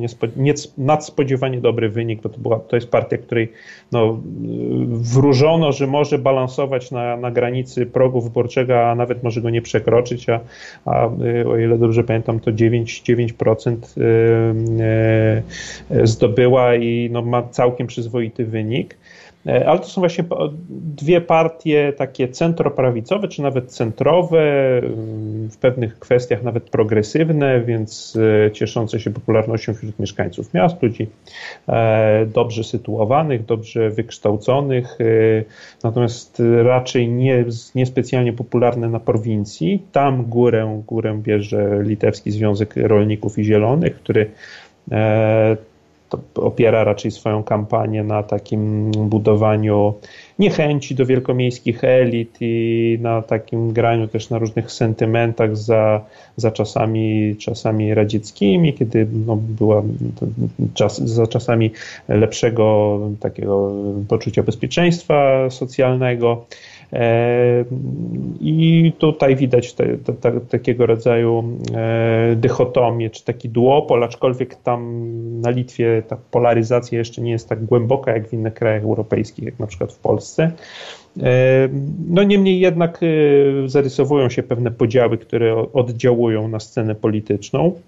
nadspodziewanie 0.78 1.62
dobry 1.62 1.90
wynik, 1.90 2.22
bo 2.22 2.30
to, 2.30 2.40
była, 2.40 2.60
to 2.60 2.76
jest 2.76 2.92
partia, 2.92 3.18
której 3.18 3.52
no, 3.92 4.20
wróżono, 4.88 5.72
że 5.72 5.88
może 5.88 6.18
balansować 6.18 6.92
na, 6.92 7.18
na 7.18 7.32
granicy 7.32 7.86
progu 7.86 8.22
wyborczego 8.22 8.74
a 8.90 8.96
nawet 8.96 9.24
może 9.24 9.42
go 9.42 9.50
nie 9.50 9.62
przekroczyć, 9.62 10.30
a, 10.30 10.40
a 10.86 11.06
o 11.48 11.58
ile 11.58 11.78
dobrze 11.78 12.04
pamiętam, 12.04 12.40
to 12.40 12.52
9, 12.52 13.04
9% 13.10 13.73
zdobyła 16.04 16.76
i 16.76 17.10
no, 17.12 17.22
ma 17.22 17.44
całkiem 17.44 17.88
przyzwoity 17.88 18.46
wynik. 18.46 18.98
E, 19.48 19.70
ale 19.70 19.80
to 19.80 19.86
są 19.86 20.02
właśnie 20.02 20.24
dwie 20.70 21.22
partie 21.22 21.94
takie 21.98 22.28
centroprawicowe, 22.28 23.28
czy 23.28 23.42
nawet 23.42 23.72
centrowe, 23.72 24.42
mm, 24.78 25.50
w 25.50 25.58
pewnych 25.58 26.00
kwestiach 26.00 26.44
nawet 26.44 26.70
progresywne, 26.70 27.62
więc 27.62 28.18
e, 28.48 28.52
cieszące 28.52 29.00
się 29.00 29.12
popularnością 29.12 29.74
wśród 29.74 30.00
mieszkańców 30.00 30.54
miast, 30.54 30.84
ludzi 30.84 31.08
e, 31.70 32.26
dobrze 32.26 32.64
sytuowanych, 32.64 33.46
dobrze 33.46 33.90
wykształconych, 33.90 34.98
natomiast 35.84 36.42
raczej 36.64 37.08
nie, 37.08 37.46
niespecjalnie 37.76 38.34
popularne 38.34 38.90
na 38.90 39.00
prowincji. 39.00 39.84
Tam 39.92 40.26
górę, 40.26 40.84
górę 40.88 41.20
bierze 41.24 41.80
Litewski 41.84 42.32
Związek 42.32 42.74
Rolników 42.76 43.40
i 43.40 43.44
Zielonych, 43.44 43.96
który 43.96 44.32
opiera 46.36 46.84
raczej 46.84 47.12
swoją 47.12 47.44
kampanię 47.44 48.04
na 48.04 48.24
takim 48.24 48.92
budowaniu 48.92 49.94
niechęci 50.40 50.96
do 50.96 51.06
wielkomiejskich 51.06 51.84
elit 51.84 52.38
i 52.42 52.98
na 53.02 53.22
takim 53.22 53.74
graniu 53.74 54.08
też 54.08 54.30
na 54.30 54.38
różnych 54.38 54.72
sentymentach 54.72 55.58
za, 55.58 56.02
za 56.38 56.52
czasami, 56.52 57.36
czasami 57.40 57.94
radzieckimi, 57.94 58.74
kiedy 58.74 59.08
no, 59.26 59.36
była 59.36 59.84
czas, 60.74 61.02
za 61.02 61.28
czasami 61.28 61.72
lepszego 62.08 63.00
takiego 63.20 63.72
poczucia 64.08 64.44
bezpieczeństwa 64.44 65.50
socjalnego. 65.50 66.46
E, 66.94 67.66
I 68.42 68.94
tutaj 68.98 69.36
widać 69.36 69.74
te, 69.74 69.98
te, 69.98 70.14
te, 70.14 70.40
takiego 70.42 70.86
rodzaju 70.86 71.44
e, 71.76 72.36
dychotomię, 72.36 73.10
czy 73.10 73.24
taki 73.24 73.50
duopol, 73.50 74.04
aczkolwiek 74.04 74.56
tam 74.56 75.02
na 75.42 75.50
Litwie 75.50 76.04
ta 76.08 76.18
polaryzacja 76.32 76.98
jeszcze 76.98 77.22
nie 77.22 77.32
jest 77.32 77.50
tak 77.50 77.66
głęboka 77.66 78.12
jak 78.12 78.30
w 78.30 78.34
innych 78.34 78.54
krajach 78.54 78.84
europejskich, 78.84 79.46
jak 79.46 79.60
na 79.60 79.68
przykład 79.68 79.94
w 79.94 79.98
Polsce. 79.98 80.52
E, 81.22 81.70
no 82.10 82.24
niemniej 82.24 82.60
jednak 82.60 83.00
zarysowują 83.66 84.30
się 84.30 84.44
pewne 84.44 84.72
podziały, 84.72 85.18
które 85.18 85.72
oddziałują 85.74 86.48
na 86.48 86.60
scenę 86.60 86.96
polityczną. 86.96 87.80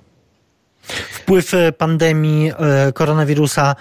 Wpływ 1.12 1.52
pandemii 1.78 2.52
koronawirusa 2.94 3.76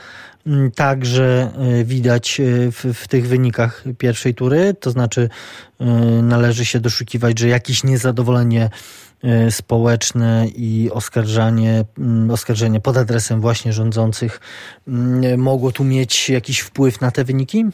także 0.75 1.51
y, 1.81 1.85
widać 1.85 2.41
y, 2.41 2.73
w, 2.73 2.85
w, 2.95 3.09
tych 3.09 3.29
wynikach 3.29 3.85
pierwszej 3.99 4.35
tury, 4.35 4.75
to 4.81 4.91
znaczy 4.91 5.29
y, 5.81 5.85
należy 6.23 6.65
się 6.65 6.81
doszukiwać, 6.81 7.39
że 7.39 7.49
jakieś 7.49 7.85
niezadowolenie 7.85 8.71
społeczne 9.51 10.47
i 10.57 10.91
oskarżanie, 10.93 11.85
mm, 11.99 12.31
oskarżenie 12.31 12.81
pod 12.81 12.97
adresem 12.97 13.41
właśnie 13.41 13.73
rządzących 13.73 14.41
mm, 14.89 15.41
mogło 15.41 15.73
tu 15.73 15.85
mieć 15.85 16.31
jakiś 16.31 16.61
wpływ 16.61 17.01
na 17.01 17.11
te 17.11 17.25
wyniki? 17.25 17.65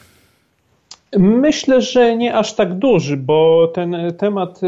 Myślę, 1.17 1.81
że 1.81 2.17
nie 2.17 2.35
aż 2.35 2.53
tak 2.53 2.73
duży, 2.73 3.17
bo 3.17 3.67
ten 3.73 3.95
temat 4.17 4.63
y, 4.63 4.67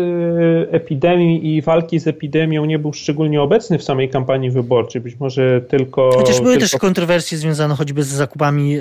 epidemii 0.71 1.55
i 1.55 1.62
walki 1.62 2.00
z 2.00 2.07
epidemią 2.07 2.65
nie 2.65 2.79
był 2.79 2.93
szczególnie 2.93 3.41
obecny 3.41 3.77
w 3.77 3.83
samej 3.83 4.09
kampanii 4.09 4.51
wyborczej. 4.51 5.01
Być 5.01 5.19
może 5.19 5.62
tylko. 5.62 6.09
Chociaż 6.15 6.41
były 6.41 6.53
tylko... 6.53 6.69
też 6.69 6.81
kontrowersje 6.81 7.38
związane 7.38 7.75
choćby 7.75 8.03
z 8.03 8.07
zakupami 8.07 8.77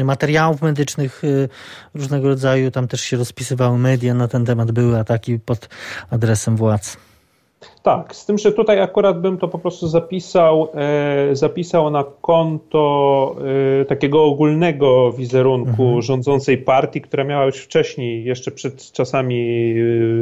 y, 0.00 0.04
materiałów 0.04 0.62
medycznych 0.62 1.24
y, 1.24 1.48
różnego 1.94 2.28
rodzaju. 2.28 2.70
Tam 2.70 2.88
też 2.88 3.00
się 3.00 3.16
rozpisywały 3.16 3.78
media 3.78 4.14
na 4.14 4.28
ten 4.28 4.46
temat, 4.46 4.72
były 4.72 4.98
ataki 4.98 5.38
pod 5.38 5.68
adresem 6.10 6.56
władz. 6.56 7.07
Tak, 7.82 8.16
z 8.16 8.26
tym, 8.26 8.38
że 8.38 8.52
tutaj 8.52 8.80
akurat 8.80 9.20
bym 9.20 9.38
to 9.38 9.48
po 9.48 9.58
prostu 9.58 9.88
zapisał, 9.88 10.68
e, 10.74 11.36
zapisał 11.36 11.90
na 11.90 12.04
konto 12.20 13.36
e, 13.80 13.84
takiego 13.84 14.24
ogólnego 14.24 15.12
wizerunku 15.12 15.82
mhm. 15.82 16.02
rządzącej 16.02 16.58
partii, 16.58 17.00
która 17.00 17.24
miała 17.24 17.44
już 17.44 17.56
wcześniej, 17.56 18.24
jeszcze 18.24 18.50
przed 18.50 18.92
czasami 18.92 19.74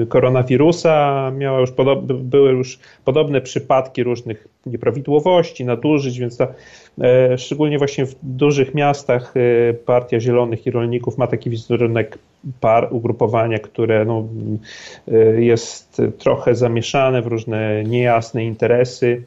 e, 0.03 0.07
koronawirusa, 0.07 1.31
miała 1.37 1.61
już 1.61 1.71
były 2.07 2.51
już 2.51 2.79
podobne 3.05 3.41
przypadki 3.41 4.03
różnych 4.03 4.49
nieprawidłowości, 4.67 5.65
nadużyć, 5.65 6.19
więc 6.19 6.37
ta, 6.37 6.47
e, 7.01 7.39
szczególnie 7.39 7.79
właśnie 7.79 8.07
w 8.07 8.15
dużych 8.23 8.75
miastach 8.75 9.35
e, 9.37 9.75
Partia 9.75 10.21
Zielonych 10.21 10.67
i 10.67 10.71
Rolników 10.71 11.19
ma 11.19 11.27
taki 11.27 11.51
wizerunek 11.51 12.19
par, 12.61 12.89
ugrupowania, 12.91 13.59
które 13.59 14.05
no, 14.05 14.29
e, 15.09 15.43
jest 15.43 16.03
trochę 16.19 16.55
zamieszane 16.55 17.23
w 17.23 17.27
różne 17.27 17.85
niejasne 17.85 18.45
interesy, 18.45 19.23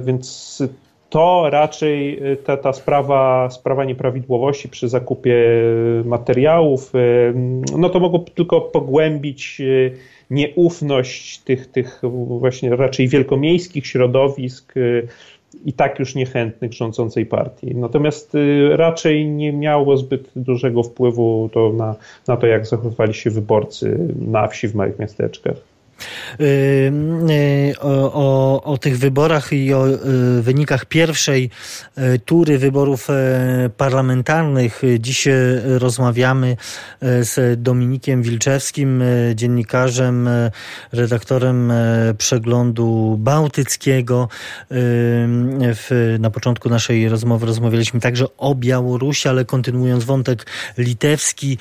więc 0.00 0.58
to 1.10 1.50
raczej 1.50 2.20
ta, 2.44 2.56
ta 2.56 2.72
sprawa, 2.72 3.50
sprawa 3.50 3.84
nieprawidłowości 3.84 4.68
przy 4.68 4.88
zakupie 4.88 5.36
materiałów, 6.04 6.92
no 7.76 7.88
to 7.88 8.00
mogło 8.00 8.18
tylko 8.18 8.60
pogłębić 8.60 9.62
nieufność 10.32 11.38
tych, 11.38 11.66
tych 11.66 12.00
właśnie 12.38 12.76
raczej 12.76 13.08
wielkomiejskich 13.08 13.86
środowisk 13.86 14.76
y, 14.76 15.08
i 15.64 15.72
tak 15.72 15.98
już 15.98 16.14
niechętnych 16.14 16.72
rządzącej 16.72 17.26
partii. 17.26 17.74
Natomiast 17.74 18.34
y, 18.34 18.76
raczej 18.76 19.26
nie 19.26 19.52
miało 19.52 19.96
zbyt 19.96 20.30
dużego 20.36 20.82
wpływu 20.82 21.50
to 21.52 21.72
na, 21.72 21.94
na 22.28 22.36
to, 22.36 22.46
jak 22.46 22.66
zachowywali 22.66 23.14
się 23.14 23.30
wyborcy 23.30 23.98
na 24.16 24.48
wsi 24.48 24.68
w 24.68 24.74
małych 24.74 24.98
miasteczkach. 24.98 25.71
Y, 26.40 27.74
o, 27.80 28.12
o, 28.12 28.62
o, 28.62 28.78
tych 28.78 28.98
wyborach 28.98 29.52
i 29.52 29.74
o 29.74 29.88
y, 29.88 30.42
wynikach 30.42 30.84
pierwszej 30.84 31.50
y, 31.98 32.18
tury 32.18 32.58
wyborów 32.58 33.08
parlamentarnych. 33.76 34.82
Dziś 34.98 35.28
rozmawiamy 35.64 36.56
z 37.00 37.62
Dominikiem 37.62 38.22
Wilczewskim, 38.22 39.02
dziennikarzem, 39.34 40.28
redaktorem 40.92 41.72
przeglądu 42.18 43.16
bałtyckiego. 43.20 44.28
W, 44.70 46.16
na 46.20 46.30
początku 46.30 46.68
naszej 46.68 47.08
rozmowy 47.08 47.46
rozmawialiśmy 47.46 48.00
także 48.00 48.26
o 48.36 48.54
Białorusi, 48.54 49.28
ale 49.28 49.44
kontynuując 49.44 50.04
wątek 50.04 50.46
litewski, 50.78 51.58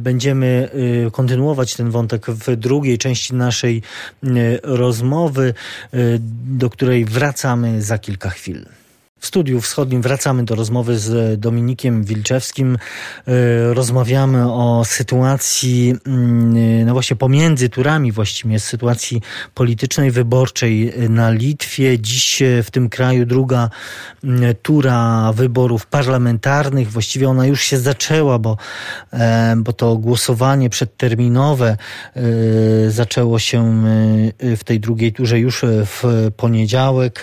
będziemy 0.00 0.70
kontynuować 1.12 1.74
ten 1.74 1.90
wątek 1.90 2.26
w 2.26 2.56
drugiej 2.56 2.98
części 2.98 3.34
naszej 3.34 3.72
E, 3.76 3.81
rozmowy, 4.62 5.54
e, 5.92 5.96
do 6.58 6.70
której 6.70 7.04
wracamy 7.04 7.82
za 7.82 7.98
kilka 7.98 8.30
chwil. 8.30 8.66
W 9.22 9.26
studiu 9.26 9.60
wschodnim 9.60 10.02
wracamy 10.02 10.44
do 10.44 10.54
rozmowy 10.54 10.98
z 10.98 11.40
Dominikiem 11.40 12.04
Wilczewskim. 12.04 12.78
E, 13.28 13.74
rozmawiamy 13.74 14.52
o 14.52 14.82
sytuacji, 14.84 15.94
mm, 16.06 16.86
no 16.86 16.92
właśnie 16.92 17.16
pomiędzy 17.16 17.68
turami 17.68 18.12
właściwie, 18.12 18.60
sytuacji 18.60 19.22
politycznej, 19.54 20.10
wyborczej 20.10 20.92
na 21.08 21.30
Litwie. 21.30 21.98
Dziś 21.98 22.42
w 22.62 22.70
tym 22.70 22.88
kraju 22.88 23.26
druga 23.26 23.70
mm, 24.24 24.54
tura 24.62 25.32
wyborów 25.32 25.86
parlamentarnych. 25.86 26.90
Właściwie 26.90 27.28
ona 27.28 27.46
już 27.46 27.60
się 27.62 27.78
zaczęła, 27.78 28.38
bo, 28.38 28.56
e, 29.12 29.54
bo 29.56 29.72
to 29.72 29.96
głosowanie 29.96 30.70
przedterminowe 30.70 31.76
zaczęło 32.88 33.38
się 33.38 33.84
w 34.56 34.64
tej 34.64 34.80
drugiej 34.80 35.12
turze 35.12 35.38
już 35.40 35.64
w 35.68 36.30
poniedziałek. 36.36 37.22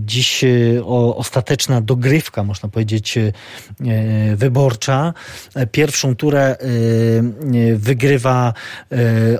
Dziś 0.00 0.29
dziś 0.30 0.44
e, 0.44 0.84
ostateczna 1.14 1.80
dogrywka, 1.80 2.44
można 2.44 2.68
powiedzieć, 2.68 3.18
e, 3.18 3.32
wyborcza. 4.36 5.14
Pierwszą 5.72 6.16
turę 6.16 6.40
e, 6.40 6.56
wygrywa 7.76 8.52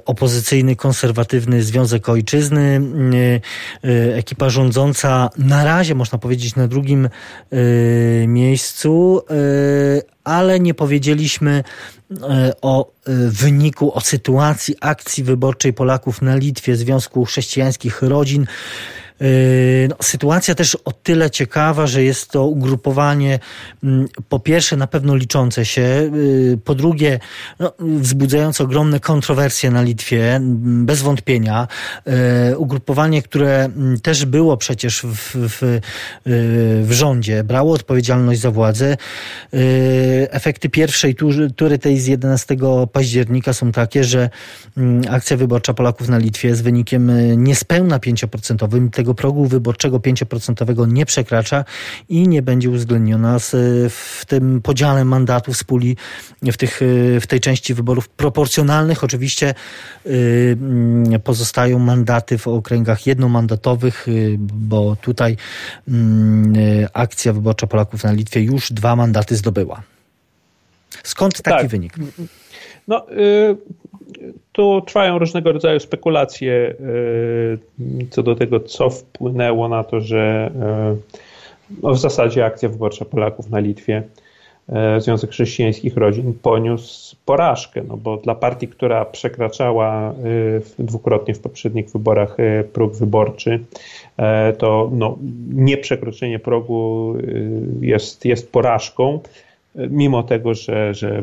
opozycyjny, 0.07 0.76
konserwatywny 0.76 1.62
Związek 1.62 2.09
Ojczyzny. 2.09 2.81
Ekipa 4.14 4.50
rządząca 4.50 5.31
na 5.38 5.64
razie, 5.64 5.94
można 5.94 6.18
powiedzieć, 6.18 6.57
na 6.57 6.68
drugim 6.68 7.09
miejscu, 8.26 9.22
ale 10.24 10.61
nie 10.61 10.74
powiedzieliśmy 10.74 11.64
o 12.62 12.92
wyniku, 13.29 13.94
o 13.94 14.00
sytuacji 14.00 14.74
akcji 14.81 15.24
wyborczej 15.24 15.72
Polaków 15.72 16.22
na 16.22 16.37
Litwie 16.37 16.76
Związku 16.76 17.24
Chrześcijańskich 17.24 18.03
Rodzin. 18.03 18.46
No, 19.88 19.96
sytuacja 20.02 20.54
też 20.54 20.74
o 20.85 20.92
tyle 20.92 21.30
ciekawa, 21.30 21.87
że 21.87 22.02
jest 22.02 22.30
to 22.30 22.46
ugrupowanie 22.46 23.38
mm, 23.85 24.09
po 24.28 24.38
pierwsze 24.38 24.76
na 24.76 24.87
pewno 24.87 25.16
liczące 25.16 25.64
się, 25.64 26.11
po 26.64 26.74
drugie 26.74 27.20
no, 27.59 27.72
wzbudzające 27.78 28.64
ogromne 28.64 29.00
kontrowersje 29.00 29.70
na 29.70 29.83
Litwie, 29.83 30.40
bez 30.62 31.02
wątpienia. 31.02 31.68
Ugrupowanie, 32.56 33.22
które 33.22 33.68
też 34.02 34.24
było 34.24 34.56
przecież 34.56 35.02
w, 35.02 35.37
w, 35.37 35.80
w 36.87 36.92
rządzie, 36.92 37.44
brało 37.44 37.74
odpowiedzialność 37.74 38.40
za 38.40 38.50
władzę. 38.50 38.96
Efekty 40.30 40.68
pierwszej 40.68 41.14
tury 41.56 41.78
tej 41.78 42.00
z 42.00 42.06
11 42.06 42.56
października 42.92 43.52
są 43.52 43.72
takie, 43.72 44.04
że 44.04 44.30
akcja 45.11 45.37
wyborcza 45.37 45.74
Polaków 45.74 46.09
na 46.09 46.18
Litwie 46.18 46.56
z 46.56 46.61
wynikiem 46.61 47.12
niespełna 47.44 47.98
5%, 47.98 48.90
tego 48.90 49.10
progu 49.14 49.46
wyborczego 49.46 49.99
5% 49.99 50.88
nie 50.92 51.07
przekracza 51.07 51.64
i 52.09 52.29
nie 52.29 52.42
będzie 52.42 52.70
uwzględniona 52.70 53.38
w 53.88 54.25
tym 54.27 54.61
podziale 54.62 55.05
mandatów 55.05 55.57
z 55.57 55.64
puli 55.64 55.96
w, 56.42 56.57
tych, 56.57 56.81
w 57.20 57.27
tej 57.27 57.40
części 57.40 57.75
wyborów 57.75 58.09
proporcjonalnych. 58.09 59.05
Oczywiście 59.05 59.55
y, 60.07 60.57
pozostają 61.25 61.79
mandaty 61.79 62.38
w 62.38 62.49
okręgach 62.49 63.07
jednomandatowych, 63.07 64.09
y, 64.09 64.37
bo 64.38 64.96
tutaj 64.96 65.37
y, 65.88 65.92
akcja 66.92 67.33
wyborcza 67.33 67.66
Polaków 67.66 68.05
na 68.05 68.12
Litwie 68.12 68.40
już 68.40 68.73
dwa 68.73 68.96
mandaty 68.96 69.37
zdobyła. 69.37 69.83
Skąd 71.03 71.42
taki 71.42 71.59
tak. 71.59 71.68
wynik? 71.68 71.94
No, 72.88 73.07
y 73.12 73.57
tu 74.53 74.81
trwają 74.81 75.18
różnego 75.18 75.53
rodzaju 75.53 75.81
spekulacje 75.81 76.75
y, 78.01 78.07
co 78.11 78.23
do 78.23 78.35
tego, 78.35 78.61
co 78.61 78.90
wpłynęło 78.90 79.68
na 79.68 79.85
to, 79.85 80.01
że 80.01 80.51
y, 81.70 81.81
no 81.83 81.90
w 81.90 81.99
zasadzie 81.99 82.44
akcja 82.44 82.68
wyborcza 82.68 83.05
Polaków 83.05 83.51
na 83.51 83.59
Litwie, 83.59 84.03
y, 84.96 85.01
Związek 85.01 85.31
Chrześcijańskich 85.31 85.96
Rodzin 85.96 86.35
poniósł 86.42 87.16
porażkę, 87.25 87.83
no 87.88 87.96
bo 87.96 88.16
dla 88.16 88.35
partii, 88.35 88.68
która 88.68 89.05
przekraczała 89.05 90.14
dwukrotnie 90.79 91.35
w 91.35 91.40
poprzednich 91.40 91.90
wyborach 91.90 92.37
próg 92.73 92.96
wyborczy, 92.96 93.61
to 94.59 94.90
no, 94.92 95.18
nieprzekroczenie 95.53 96.38
progu 96.38 97.14
jest, 97.81 98.25
jest 98.25 98.53
porażką 98.53 99.20
mimo 99.74 100.22
tego, 100.22 100.54
że, 100.54 100.94
że 100.94 101.22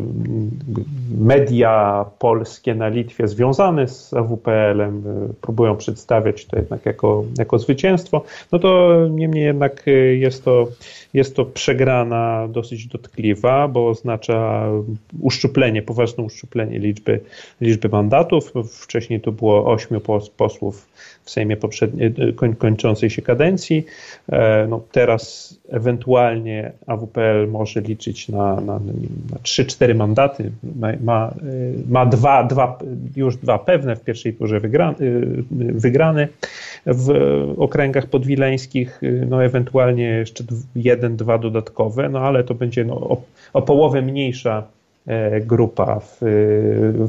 media 1.18 2.06
polskie 2.20 2.76
na 2.76 2.88
Litwie 2.88 3.28
związane 3.28 3.88
z 3.88 4.14
AWPL-em 4.14 5.04
e, 5.08 5.34
próbują 5.42 5.78
przedstawiać 5.78 6.46
to 6.46 6.58
jednak 6.58 6.86
jako, 6.86 7.24
jako 7.38 7.60
zwycięstwo, 7.60 8.24
no 8.52 8.60
to 8.60 8.98
niemniej 9.10 9.44
jednak 9.44 9.88
e, 9.88 9.92
jest 9.92 10.46
to, 10.46 10.68
jest 11.18 11.36
to 11.36 11.46
przegrana 11.46 12.48
dosyć 12.48 12.88
dotkliwa, 12.88 13.68
bo 13.68 13.90
oznacza 13.90 14.70
uszczuplenie, 15.22 15.82
poważne 15.82 16.24
uszczuplenie 16.24 16.80
liczby, 16.80 17.20
liczby 17.62 17.90
mandatów. 17.90 18.54
Wcześniej 18.82 19.22
to 19.22 19.32
było 19.32 19.72
ośmiu 19.74 20.02
posłów 20.38 20.88
w 21.24 21.32
Sejmie 21.32 21.58
poprzedniej, 21.58 22.14
koń, 22.36 22.56
kończącej 22.56 23.10
się 23.10 23.22
kadencji. 23.22 23.86
E, 24.30 24.68
no 24.70 24.82
teraz 24.92 25.56
ewentualnie 25.70 26.72
AWPL 26.88 27.48
może 27.52 27.82
liczyć 27.82 28.30
na, 28.30 28.62
na, 28.62 28.80
na 29.32 29.38
3-4 29.44 29.96
mandaty. 29.96 30.52
Ma, 30.76 30.88
ma, 31.04 31.34
ma 31.90 32.06
dwa, 32.06 32.44
dwa, 32.44 32.80
już 33.16 33.38
dwa 33.38 33.60
pewne 33.60 33.96
w 33.96 34.04
pierwszej 34.04 34.34
turze 34.34 34.60
wygrane, 34.60 34.96
wygrane 35.52 36.28
w 36.86 37.10
okręgach 37.58 38.06
podwileńskich, 38.06 39.02
no 39.30 39.44
ewentualnie 39.44 40.04
jeszcze 40.04 40.44
jeden, 40.76 41.07
dwa 41.16 41.38
dodatkowe, 41.38 42.10
no 42.10 42.20
ale 42.20 42.44
to 42.44 42.54
będzie 42.54 42.86
no, 42.86 42.96
o, 42.96 43.22
o 43.54 43.62
połowę 43.62 44.02
mniejsza 44.02 44.64
E, 45.08 45.42
grupa 45.42 46.00
w, 46.00 46.18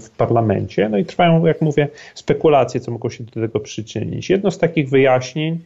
w 0.01 0.11
parlamencie. 0.11 0.89
No 0.89 0.99
i 0.99 1.05
trwają, 1.05 1.47
jak 1.47 1.61
mówię, 1.61 1.89
spekulacje, 2.15 2.81
co 2.81 2.91
mogą 2.91 3.11
się 3.11 3.25
do 3.25 3.33
tego 3.33 3.61
przyczynić. 3.61 4.31
Jedno 4.31 4.51
z 4.51 4.59
takich 4.59 4.89
wyjaśnień 4.89 5.59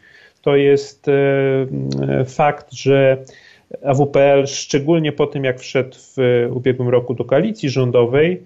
to 0.42 0.56
jest 0.56 1.08
e, 1.08 2.24
fakt, 2.24 2.72
że 2.72 3.16
AWPL, 3.84 4.46
szczególnie 4.46 5.12
po 5.12 5.26
tym, 5.26 5.44
jak 5.44 5.60
wszedł 5.60 5.96
w 5.96 6.48
ubiegłym 6.54 6.88
roku 6.88 7.14
do 7.14 7.24
koalicji 7.24 7.70
rządowej, 7.70 8.32
e, 8.32 8.38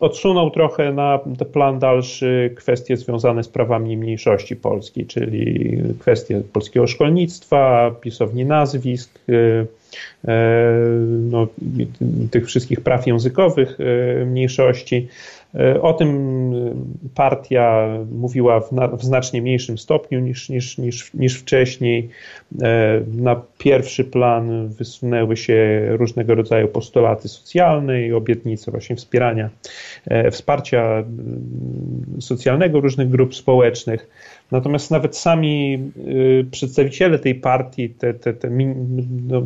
odsunął 0.00 0.50
trochę 0.50 0.92
na 0.92 1.20
plan 1.52 1.78
dalszy 1.78 2.54
kwestie 2.56 2.96
związane 2.96 3.44
z 3.44 3.48
prawami 3.48 3.96
mniejszości 3.96 4.56
polskiej, 4.56 5.06
czyli 5.06 5.76
kwestie 5.98 6.42
polskiego 6.52 6.86
szkolnictwa, 6.86 7.90
pisowni 8.00 8.44
nazwisk, 8.44 9.20
E, 10.24 10.44
no, 11.08 11.46
tych 12.30 12.46
wszystkich 12.46 12.80
praw 12.80 13.06
językowych 13.06 13.78
e, 13.80 14.24
mniejszości. 14.24 15.08
E, 15.54 15.82
o 15.82 15.92
tym 15.92 16.08
partia 17.14 17.88
mówiła 18.12 18.60
w, 18.60 18.72
na, 18.72 18.88
w, 18.88 19.04
znacznie 19.04 19.42
mniejszym 19.42 19.78
stopniu 19.78 20.20
niż, 20.20 20.48
niż, 20.48 20.78
niż, 20.78 21.14
niż 21.14 21.40
wcześniej. 21.40 22.08
Na 23.14 23.42
pierwszy 23.58 24.04
plan 24.04 24.68
wysunęły 24.68 25.36
się 25.36 25.86
różnego 25.88 26.34
rodzaju 26.34 26.68
postulaty 26.68 27.28
socjalne 27.28 28.02
i 28.02 28.12
obietnice 28.12 28.70
właśnie 28.70 28.96
wspierania, 28.96 29.50
wsparcia 30.30 31.04
socjalnego 32.20 32.80
różnych 32.80 33.08
grup 33.08 33.34
społecznych. 33.34 34.08
Natomiast 34.50 34.90
nawet 34.90 35.16
sami 35.16 35.78
y, 35.96 36.46
przedstawiciele 36.50 37.18
tej 37.18 37.34
partii, 37.34 37.90
te, 37.90 38.14
te, 38.14 38.34
te, 38.34 38.50
no, 39.28 39.42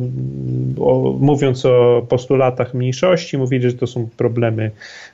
o, 0.79 1.17
mówiąc 1.19 1.65
o 1.65 2.05
postulatach 2.09 2.73
mniejszości, 2.73 3.37
mówili, 3.37 3.69
że 3.69 3.77
to 3.77 3.87
są 3.87 4.09
problemy 4.17 4.71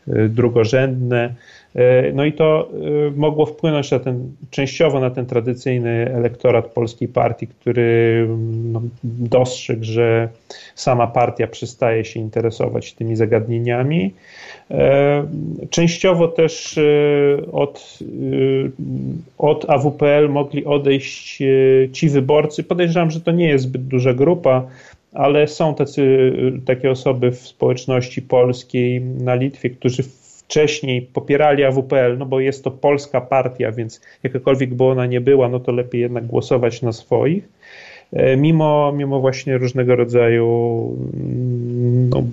y, 0.08 0.30
drugorzędne. 0.30 1.36
Y, 1.76 2.12
no 2.14 2.26
i 2.26 2.34
to 2.34 2.70
mogło 3.16 3.46
wpłynąć 3.46 3.92
na 3.92 4.00
ten, 4.00 4.32
częściowo 4.50 5.00
na 5.00 5.10
ten 5.10 5.26
tradycyjny 5.26 6.12
elektorat 6.14 6.68
polskiej 6.68 7.08
partii, 7.08 7.48
który 7.48 8.28
no, 8.64 8.82
dostrzegł, 9.04 9.84
że 9.84 10.30
sama 10.76 11.08
partia 11.08 11.48
przestaje 11.48 12.06
się 12.06 12.20
interesować 12.20 12.94
tymi 12.94 13.16
zagadnieniami. 13.16 14.14
E, 14.72 15.28
częściowo 15.70 16.28
też 16.28 16.78
e, 16.78 16.82
od, 17.52 18.00
e, 18.02 18.06
od 19.38 19.70
AWPL 19.70 20.30
mogli 20.30 20.66
odejść 20.66 21.40
ci 21.92 22.10
wyborcy. 22.10 22.64
Podejrzewam, 22.64 23.12
że 23.12 23.22
to 23.22 23.32
nie 23.32 23.48
jest 23.48 23.64
zbyt 23.64 23.88
duża 23.88 24.14
grupa, 24.14 24.68
ale 25.14 25.48
są 25.48 25.76
tacy, 25.76 26.34
takie 26.66 26.92
osoby 26.92 27.32
w 27.32 27.48
społeczności 27.48 28.22
polskiej 28.22 29.02
na 29.02 29.36
Litwie, 29.36 29.70
którzy 29.70 30.04
wcześniej 30.50 31.02
popierali 31.02 31.64
AWPL, 31.64 32.18
no 32.18 32.26
bo 32.26 32.40
jest 32.40 32.64
to 32.64 32.72
polska 32.72 33.22
partia, 33.22 33.72
więc 33.72 34.02
jakakolwiek 34.24 34.74
by 34.74 34.84
ona 34.84 35.06
nie 35.06 35.22
była, 35.22 35.50
no 35.50 35.60
to 35.60 35.72
lepiej 35.72 36.02
jednak 36.02 36.26
głosować 36.26 36.82
na 36.82 36.92
swoich. 36.92 37.50
E, 38.14 38.38
mimo, 38.38 38.92
mimo 38.96 39.20
właśnie 39.20 39.58
różnego 39.58 39.96
rodzaju 39.96 40.48
mm, 41.14 42.10
no, 42.10 42.24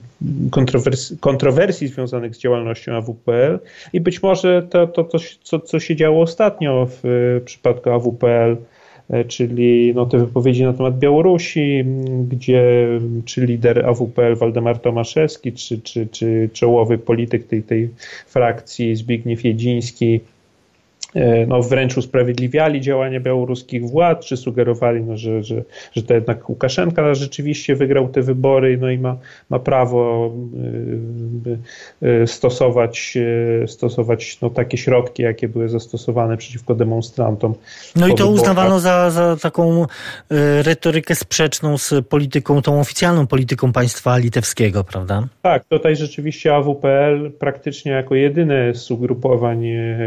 kontrowersji, 0.51 1.19
kontrowersji 1.19 1.89
związanych 1.89 2.35
z 2.35 2.39
działalnością 2.39 2.93
AWPL 2.93 3.59
i 3.93 4.01
być 4.01 4.23
może 4.23 4.63
to, 4.63 4.87
to, 4.87 5.05
to 5.05 5.19
co, 5.43 5.61
co 5.61 5.81
się 5.81 5.97
działo 5.97 6.23
ostatnio 6.23 6.89
w 7.03 7.41
przypadku 7.45 7.91
AWPL, 7.91 8.57
czyli 9.29 9.93
no, 9.95 10.07
te 10.07 10.19
wypowiedzi 10.19 10.63
na 10.63 10.73
temat 10.73 10.99
Białorusi, 10.99 11.85
gdzie 12.29 12.87
czy 13.25 13.47
lider 13.47 13.87
AWPL 13.87 14.37
Waldemar 14.37 14.79
Tomaszewski, 14.79 15.53
czy, 15.53 15.81
czy, 15.81 16.07
czy 16.07 16.51
czołowy 16.53 16.99
polityk 16.99 17.47
tej, 17.47 17.63
tej 17.63 17.91
frakcji 18.27 18.97
Zbigniew 18.97 19.45
Jedziński 19.45 20.21
E, 20.27 20.36
no, 21.47 21.63
wręcz 21.63 21.97
usprawiedliwiali 21.97 22.81
działania 22.81 23.21
białoruskich 23.21 23.85
władz, 23.85 24.25
czy 24.25 24.37
sugerowali, 24.37 25.05
no, 25.05 25.17
że, 25.17 25.43
że, 25.43 25.63
że 25.93 26.03
to 26.03 26.15
jednak 26.15 26.49
Łukaszenka 26.49 27.15
rzeczywiście 27.15 27.77
wygrał 27.77 28.09
te 28.09 28.23
wybory 28.23 28.79
no 28.81 28.91
i 28.91 28.99
ma, 28.99 29.17
ma 29.51 29.59
prawo 29.59 30.33
e, 32.03 32.23
e, 32.23 32.27
stosować, 32.27 33.19
stosować 33.67 34.41
no, 34.41 34.51
takie 34.51 34.79
środki, 34.79 35.23
jakie 35.23 35.49
były 35.49 35.69
zastosowane 35.69 36.37
przeciwko 36.37 36.75
demonstrantom. 36.75 37.55
No 37.97 38.09
i 38.09 38.15
to 38.15 38.31
uznawano 38.31 38.81
za, 38.81 39.11
za 39.11 39.37
taką 39.37 39.87
retorykę 40.63 41.15
sprzeczną 41.15 41.79
z 41.79 41.95
polityką, 42.09 42.63
tą 42.63 42.81
oficjalną 42.81 43.27
polityką 43.27 43.73
państwa 43.73 44.19
litewskiego, 44.19 44.85
prawda? 44.85 45.29
Tak, 45.43 45.65
tutaj 45.65 45.97
rzeczywiście 45.97 46.55
AWPL 46.55 47.31
praktycznie 47.39 47.93
jako 47.93 48.15
jedyne 48.15 48.75
z 48.75 48.91
ugrupowań 48.91 49.67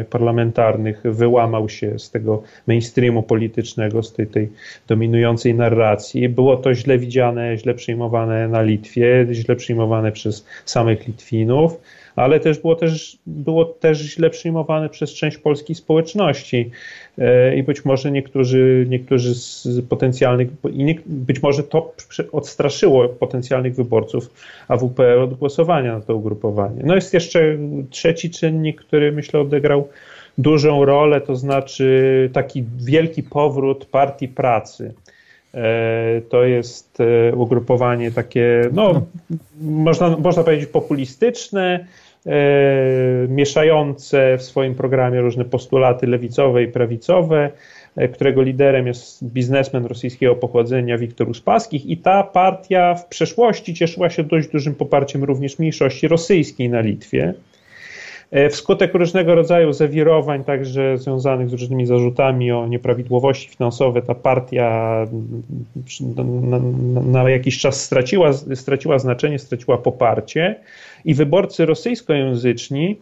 parlamentarnych 0.10 0.99
Wyłamał 1.04 1.70
się 1.70 2.00
z 2.00 2.12
tego 2.12 2.44
mainstreamu 2.68 3.24
politycznego, 3.24 4.04
z 4.04 4.14
tej, 4.14 4.28
tej 4.28 4.50
dominującej 4.88 5.56
narracji. 5.56 6.30
Było 6.30 6.58
to 6.58 6.74
źle 6.74 6.98
widziane, 6.98 7.58
źle 7.58 7.74
przyjmowane 7.74 8.48
na 8.48 8.62
Litwie, 8.62 9.28
źle 9.32 9.56
przyjmowane 9.56 10.12
przez 10.12 10.46
samych 10.66 11.08
Litwinów 11.08 11.80
ale 12.20 12.40
też 12.40 12.60
było 12.60 12.76
też, 12.76 13.18
było 13.28 13.66
też 13.66 13.98
źle 13.98 14.30
przyjmowane 14.30 14.90
przez 14.90 15.14
część 15.14 15.38
polskiej 15.38 15.76
społeczności 15.76 16.72
e, 17.18 17.56
i 17.56 17.64
być 17.64 17.86
może 17.86 18.12
niektórzy, 18.12 18.86
niektórzy 18.90 19.36
z 19.36 19.68
potencjalnych, 19.90 20.48
być 21.06 21.44
może 21.44 21.64
to 21.64 21.94
odstraszyło 22.32 23.10
potencjalnych 23.10 23.76
wyborców 23.76 24.30
AWP 24.68 25.22
od 25.24 25.34
głosowania 25.34 25.94
na 25.94 26.02
to 26.02 26.16
ugrupowanie. 26.16 26.82
No 26.84 26.96
jest 26.96 27.14
jeszcze 27.14 27.58
trzeci 27.90 28.30
czynnik, 28.30 28.82
który 28.82 29.12
myślę 29.12 29.40
odegrał 29.40 29.88
dużą 30.40 30.86
rolę, 30.86 31.22
to 31.22 31.36
znaczy 31.36 32.30
taki 32.34 32.64
wielki 32.78 33.24
powrót 33.24 33.86
partii 33.86 34.28
pracy. 34.28 34.94
E, 35.54 36.22
to 36.30 36.44
jest 36.44 36.98
e, 37.00 37.36
ugrupowanie 37.36 38.12
takie, 38.12 38.70
no, 38.74 38.94
no, 38.94 39.02
można, 39.62 40.18
można 40.18 40.44
powiedzieć 40.44 40.70
populistyczne, 40.70 41.86
e, 42.26 42.32
mieszające 43.28 44.38
w 44.38 44.44
swoim 44.44 44.76
programie 44.76 45.22
różne 45.22 45.46
postulaty 45.46 46.08
lewicowe 46.08 46.64
i 46.64 46.68
prawicowe, 46.68 47.52
którego 48.14 48.42
liderem 48.42 48.88
jest 48.88 49.24
biznesmen 49.24 49.86
rosyjskiego 49.86 50.36
pochodzenia 50.36 50.98
Wiktor 50.98 51.30
Uspaskich 51.30 51.86
i 51.86 51.98
ta 51.98 52.24
partia 52.24 52.96
w 52.96 53.08
przeszłości 53.08 53.74
cieszyła 53.74 54.10
się 54.10 54.24
dość 54.24 54.48
dużym 54.48 54.76
poparciem 54.76 55.24
również 55.24 55.60
mniejszości 55.60 56.08
rosyjskiej 56.08 56.70
na 56.70 56.82
Litwie. 56.82 57.34
E, 58.32 58.50
wskutek 58.50 58.94
różnego 58.94 59.36
rodzaju 59.36 59.74
zawirowań, 59.74 60.44
także 60.44 60.98
związanych 60.98 61.50
z 61.50 61.54
różnymi 61.54 61.86
zarzutami 61.86 62.52
o 62.52 62.68
nieprawidłowości 62.68 63.50
finansowe, 63.50 64.02
ta 64.02 64.16
partia 64.16 64.96
na, 66.16 66.24
na, 66.60 67.02
na 67.02 67.30
jakiś 67.30 67.60
czas 67.60 67.84
straciła, 67.84 68.34
straciła 68.34 69.00
znaczenie, 69.00 69.40
straciła 69.40 69.78
poparcie 69.78 70.56
i 71.06 71.14
wyborcy 71.14 71.66
rosyjskojęzyczni 71.66 72.98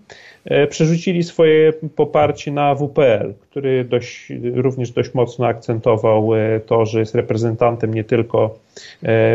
e, 0.45 0.67
przerzucili 0.67 1.23
swoje 1.23 1.73
poparcie 1.95 2.51
na 2.51 2.75
WPL, 2.75 3.33
który 3.49 3.85
dość, 3.85 4.33
również 4.55 4.91
dość 4.91 5.13
mocno 5.13 5.47
akcentował 5.47 6.35
e, 6.35 6.59
to, 6.59 6.85
że 6.85 6.99
jest 6.99 7.15
reprezentantem 7.15 7.93
nie 7.93 8.03
tylko 8.03 8.59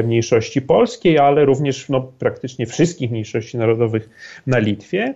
mniejszości 0.05 0.63
polskiej, 0.63 1.19
ale 1.19 1.45
również 1.45 1.89
no, 1.89 2.13
praktycznie 2.19 2.67
wszystkich 2.67 3.11
mniejszości 3.11 3.59
narodowych 3.59 4.09
na 4.47 4.59
Litwie 4.59 5.15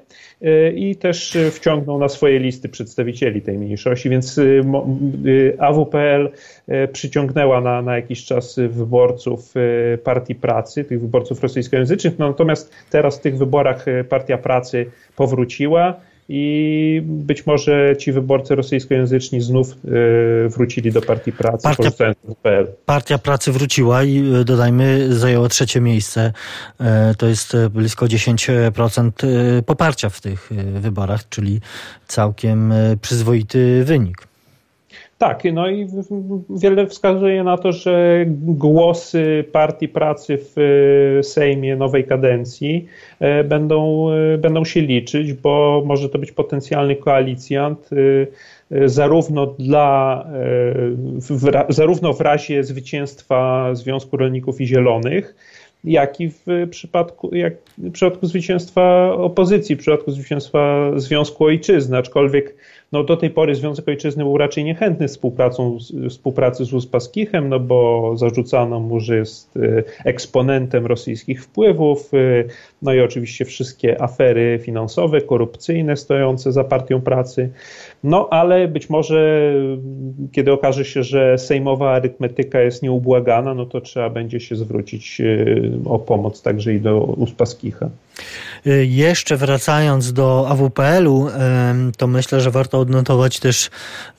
i 0.74 0.96
też 0.96 1.38
wciągnął 1.50 1.98
na 1.98 2.08
swoje 2.08 2.38
listy 2.38 2.68
przedstawicieli 2.68 3.42
tej 3.42 3.58
mniejszości, 3.58 4.10
więc 4.10 4.40
AWPL 5.58 6.28
przyciągnęła 6.92 7.60
na, 7.60 7.82
na 7.82 7.96
jakiś 7.96 8.24
czas 8.24 8.60
wyborców 8.68 9.54
Partii 10.04 10.34
Pracy, 10.34 10.84
tych 10.84 11.00
wyborców 11.00 11.42
rosyjskojęzycznych, 11.42 12.18
no, 12.18 12.28
natomiast 12.28 12.72
teraz 12.90 13.18
w 13.18 13.20
tych 13.20 13.38
wyborach 13.38 13.84
Partia 14.08 14.38
Pracy 14.38 14.90
powróciła 15.16 16.00
i 16.28 17.02
być 17.04 17.46
może 17.46 17.96
ci 17.98 18.12
wyborcy 18.12 18.54
rosyjskojęzyczni 18.54 19.40
znów 19.40 19.72
e, 19.72 20.48
wrócili 20.48 20.92
do 20.92 21.02
Partii 21.02 21.32
Pracy, 21.32 21.62
Partia, 21.62 21.90
Partia 22.86 23.18
Pracy 23.18 23.52
wróciła 23.52 24.04
i 24.04 24.18
e, 24.18 24.44
dodajmy, 24.44 25.14
zajęła 25.14 25.48
trzecie 25.48 25.80
miejsce. 25.80 26.32
E, 26.80 27.14
to 27.18 27.26
jest 27.26 27.56
blisko 27.70 28.06
10% 28.06 29.10
poparcia 29.66 30.08
w 30.08 30.20
tych 30.20 30.50
wyborach, 30.80 31.28
czyli 31.28 31.60
całkiem 32.06 32.72
przyzwoity 33.00 33.84
wynik. 33.84 34.26
Tak, 35.18 35.42
no 35.52 35.70
i 35.70 35.88
wiele 36.50 36.86
wskazuje 36.86 37.44
na 37.44 37.58
to, 37.58 37.72
że 37.72 38.24
głosy 38.42 39.44
Partii 39.52 39.88
Pracy 39.88 40.38
w 40.38 40.54
e, 41.18 41.22
Sejmie 41.22 41.76
nowej 41.76 42.04
kadencji 42.04 42.86
e, 43.20 43.44
będą, 43.44 44.10
e, 44.10 44.38
będą 44.38 44.64
się 44.64 44.80
liczyć, 44.80 45.32
bo 45.32 45.82
może 45.86 46.08
to 46.08 46.18
być 46.18 46.32
potencjalny 46.32 46.96
koalicjant 46.96 47.90
zarówno 48.86 49.46
dla, 49.46 50.24
w, 51.30 51.50
zarówno 51.68 52.12
w 52.12 52.20
razie 52.20 52.64
zwycięstwa 52.64 53.70
Związku 53.74 54.16
Rolników 54.16 54.60
i 54.60 54.66
Zielonych, 54.66 55.34
jak 55.84 56.20
i 56.20 56.28
w 56.28 56.46
przypadku, 56.70 57.34
jak 57.34 57.54
w 57.78 57.92
przypadku 57.92 58.26
zwycięstwa 58.26 59.12
opozycji, 59.12 59.76
w 59.76 59.78
przypadku 59.78 60.10
zwycięstwa 60.10 60.90
Związku 60.96 61.44
Ojczyzny, 61.44 61.96
aczkolwiek 61.96 62.54
no 62.92 63.04
do 63.04 63.16
tej 63.16 63.30
pory 63.30 63.54
Związek 63.54 63.88
Ojczyzny 63.88 64.24
był 64.24 64.38
raczej 64.38 64.64
niechętny 64.64 65.08
współpracą, 65.08 65.78
współpracy 66.10 66.64
z 66.64 66.72
Uspaskichem, 66.72 67.48
no 67.48 67.60
bo 67.60 68.12
zarzucano 68.16 68.80
mu, 68.80 69.00
że 69.00 69.16
jest 69.16 69.56
e, 69.56 69.82
eksponentem 70.04 70.86
rosyjskich 70.86 71.44
wpływów, 71.44 72.10
e, 72.14 72.44
no 72.82 72.94
i 72.94 73.00
oczywiście 73.00 73.44
wszystkie 73.44 74.02
afery 74.02 74.60
finansowe, 74.62 75.20
korupcyjne 75.20 75.96
stojące 75.96 76.52
za 76.52 76.64
partią 76.64 77.00
pracy. 77.00 77.50
No 78.04 78.28
ale 78.30 78.68
być 78.68 78.90
może, 78.90 79.52
kiedy 80.32 80.52
okaże 80.52 80.84
się, 80.84 81.02
że 81.02 81.38
sejmowa 81.38 81.90
arytmetyka 81.90 82.60
jest 82.60 82.82
nieubłagana, 82.82 83.54
no 83.54 83.66
to 83.66 83.80
trzeba 83.80 84.10
będzie 84.10 84.40
się 84.40 84.56
zwrócić 84.56 85.22
o 85.84 85.98
pomoc 85.98 86.42
także 86.42 86.74
i 86.74 86.80
do 86.80 86.98
Uspaskicha. 87.00 87.90
Jeszcze 88.84 89.36
wracając 89.36 90.12
do 90.12 90.46
AWPL-u, 90.48 91.30
to 91.96 92.06
myślę, 92.06 92.40
że 92.40 92.50
warto 92.50 92.80
odnotować 92.80 93.40
też 93.40 93.70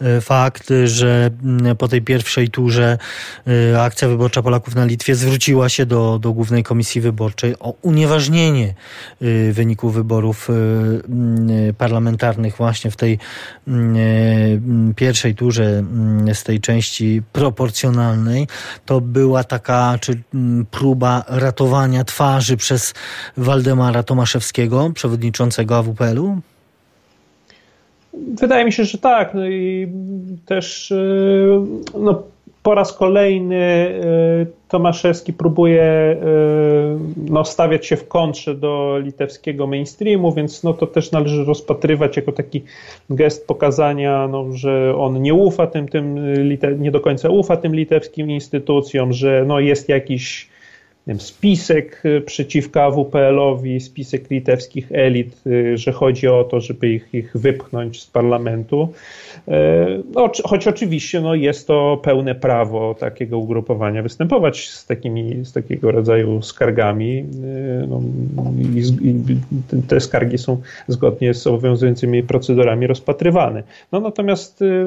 e, 0.01 0.21
fakt, 0.21 0.69
że 0.86 1.29
mm, 1.43 1.75
po 1.77 1.88
tej 1.88 2.01
pierwszej 2.01 2.49
turze 2.49 2.97
e, 3.73 3.81
akcja 3.81 4.07
wyborcza 4.07 4.41
Polaków 4.41 4.75
na 4.75 4.86
Litwie 4.86 5.15
zwróciła 5.15 5.69
się 5.69 5.86
do, 5.86 6.19
do 6.19 6.33
Głównej 6.33 6.63
Komisji 6.63 7.01
Wyborczej 7.01 7.55
o 7.60 7.73
unieważnienie 7.81 8.73
wyników 9.51 9.93
wyborów 9.93 10.49
mm, 10.49 11.73
parlamentarnych 11.77 12.57
właśnie 12.57 12.91
w 12.91 12.95
tej 12.95 13.19
mm, 13.67 14.93
pierwszej 14.95 15.36
turze 15.36 15.83
z 16.33 16.43
tej 16.43 16.60
części 16.60 17.21
proporcjonalnej. 17.33 18.47
To 18.86 19.01
była 19.01 19.43
taka 19.43 19.97
czy 20.01 20.21
próba 20.71 21.23
ratowania 21.27 22.03
twarzy 22.03 22.57
przez 22.57 22.93
Waldemara 23.88 24.04
Tomaszewskiego, 24.04 24.91
przewodniczącego 24.93 25.78
AWPL-u? 25.78 26.38
Wydaje 28.13 28.65
mi 28.65 28.71
się, 28.71 28.86
że 28.86 28.97
tak. 28.97 29.34
No 29.34 29.47
i 29.47 29.88
też 30.45 30.91
y, 30.91 31.60
no, 32.00 32.23
po 32.63 32.76
raz 32.76 32.93
kolejny 32.93 33.56
y, 33.56 34.47
Tomaszewski 34.69 35.34
próbuje 35.34 35.84
y, 36.12 37.32
no, 37.32 37.45
stawiać 37.45 37.86
się 37.86 37.97
w 37.97 38.08
kontrze 38.08 38.56
do 38.56 39.00
litewskiego 39.04 39.67
mainstreamu, 39.67 40.32
więc 40.34 40.63
no, 40.63 40.73
to 40.73 40.88
też 40.88 41.12
należy 41.12 41.45
rozpatrywać 41.45 42.17
jako 42.17 42.32
taki 42.32 42.63
gest 43.10 43.47
pokazania, 43.47 44.28
no, 44.28 44.45
że 44.52 44.95
on 44.97 45.21
nie 45.21 45.34
ufa 45.34 45.67
tym, 45.67 45.88
tym 45.88 46.19
nie 46.80 46.91
do 46.91 47.00
końca 47.00 47.30
ufa 47.30 47.58
tym 47.58 47.76
litewskim 47.76 48.32
instytucjom, 48.32 49.13
że 49.13 49.43
no, 49.47 49.60
jest 49.60 49.89
jakiś 49.89 50.56
wiem, 51.07 51.19
spisek 51.19 52.05
y, 52.05 52.21
przeciwko 52.21 52.83
AWPL-owi, 52.83 53.79
spisek 53.79 54.29
litewskich 54.31 54.91
elit, 54.91 55.41
y, 55.47 55.77
że 55.77 55.91
chodzi 55.91 56.27
o 56.27 56.43
to, 56.43 56.59
żeby 56.59 56.89
ich, 56.89 57.13
ich 57.13 57.37
wypchnąć 57.37 58.01
z 58.01 58.07
parlamentu. 58.07 58.89
E, 59.47 59.87
no, 60.13 60.31
choć 60.43 60.67
oczywiście 60.67 61.21
no, 61.21 61.35
jest 61.35 61.67
to 61.67 61.99
pełne 62.03 62.35
prawo 62.35 62.95
takiego 62.99 63.37
ugrupowania 63.37 64.03
występować 64.03 64.69
z, 64.69 64.85
takimi, 64.85 65.45
z 65.45 65.53
takiego 65.53 65.91
rodzaju 65.91 66.41
skargami. 66.41 67.19
E, 67.19 67.87
no, 67.87 68.01
i, 68.75 69.09
i 69.09 69.81
te 69.87 69.99
skargi 69.99 70.37
są 70.37 70.61
zgodnie 70.87 71.33
z 71.33 71.47
obowiązującymi 71.47 72.23
procedurami 72.23 72.87
rozpatrywane. 72.87 73.63
No, 73.91 73.99
natomiast 73.99 74.61
y, 74.61 74.85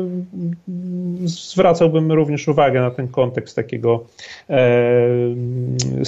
zwracałbym 1.24 2.12
również 2.12 2.48
uwagę 2.48 2.80
na 2.80 2.90
ten 2.90 3.08
kontekst 3.08 3.56
takiego 3.56 4.04
e, 4.50 5.00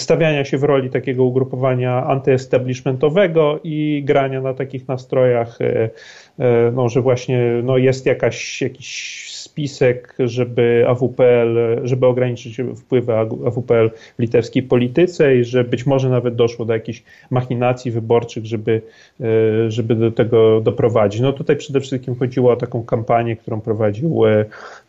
stawiania 0.03 0.45
się 0.45 0.59
w 0.59 0.65
roli 0.65 0.91
takiego 0.91 1.25
ugrupowania 1.25 2.07
antyestablishmentowego 2.07 3.61
i 3.65 4.03
grania 4.05 4.41
na 4.41 4.55
takich 4.55 4.89
nastrojach, 4.89 5.61
e, 5.61 5.91
e, 6.39 6.71
no, 6.75 6.89
że 6.89 7.01
właśnie 7.01 7.61
no, 7.65 7.77
jest 7.77 8.07
jakaś, 8.07 8.63
jakiś 8.63 9.32
spisek, 9.53 10.15
żeby 10.19 10.85
AWPL, 10.89 11.59
żeby 11.85 12.07
ograniczyć 12.07 12.61
wpływy 12.77 13.13
AWPL 13.47 13.91
w 14.19 14.19
litewskiej 14.19 14.63
polityce 14.63 15.37
i 15.37 15.45
że 15.45 15.65
być 15.65 15.87
może 15.87 16.09
nawet 16.09 16.35
doszło 16.35 16.65
do 16.65 16.73
jakichś 16.73 17.03
machinacji 17.31 17.91
wyborczych, 17.91 18.47
żeby, 18.47 18.83
e, 19.21 19.25
żeby 19.71 19.95
do 19.95 20.11
tego 20.11 20.61
doprowadzić. 20.61 21.21
No 21.21 21.33
tutaj 21.33 21.57
przede 21.57 21.81
wszystkim 21.81 22.15
chodziło 22.15 22.53
o 22.53 22.57
taką 22.57 22.85
kampanię, 22.85 23.37
którą 23.37 23.61
prowadził 23.61 24.23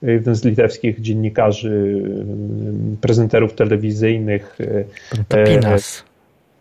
jeden 0.01 0.35
z 0.35 0.45
litewskich 0.45 1.01
dziennikarzy, 1.01 2.03
prezenterów 3.01 3.53
telewizyjnych. 3.53 4.57
Tapinas. 5.27 6.12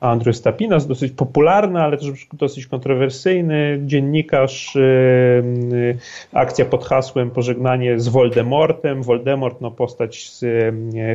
Andrzej 0.03 0.35
Stapinas, 0.35 0.87
dosyć 0.87 1.13
popularny, 1.13 1.81
ale 1.81 1.99
też 1.99 2.27
dosyć 2.33 2.67
kontrowersyjny 2.67 3.81
dziennikarz. 3.87 4.79
Akcja 6.33 6.65
pod 6.65 6.85
hasłem 6.85 7.31
Pożegnanie 7.31 8.01
z 8.01 8.09
Voldemortem. 8.09 9.03
Voldemort, 9.03 9.61
no 9.61 9.71
postać 9.71 10.31
z 10.31 10.45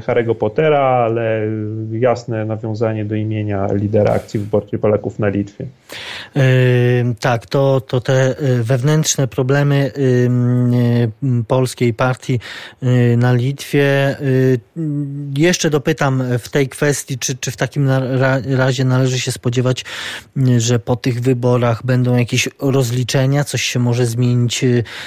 Harry'ego 0.06 0.36
Pottera, 0.36 0.80
ale 0.80 1.42
jasne 1.92 2.46
nawiązanie 2.46 3.06
do 3.06 3.16
imienia 3.16 3.68
lidera 3.74 4.14
akcji 4.14 4.40
wyborczej 4.40 4.80
Polaków 4.80 5.20
na 5.20 5.28
Litwie. 5.28 5.66
Yy, 6.36 6.44
tak, 7.20 7.46
to, 7.46 7.82
to 7.82 8.02
te 8.02 8.36
wewnętrzne 8.62 9.28
problemy 9.28 9.92
yy, 11.22 11.44
polskiej 11.48 11.94
partii 11.94 12.40
yy, 12.82 13.18
na 13.18 13.34
Litwie. 13.34 14.16
Jeszcze 15.38 15.70
dopytam 15.70 16.24
w 16.40 16.50
tej 16.50 16.70
kwestii, 16.70 17.18
czy, 17.18 17.38
czy 17.38 17.52
w 17.52 17.58
takim 17.58 17.90
razie 18.58 18.77
należy 18.86 19.20
się 19.20 19.32
spodziewać, 19.32 19.86
że 20.58 20.80
po 20.80 20.96
tych 20.96 21.22
wyborach 21.22 21.86
będą 21.86 22.16
jakieś 22.16 22.50
rozliczenia, 22.60 23.44
coś 23.44 23.62
się 23.62 23.80
może 23.80 24.06
zmienić 24.06 24.66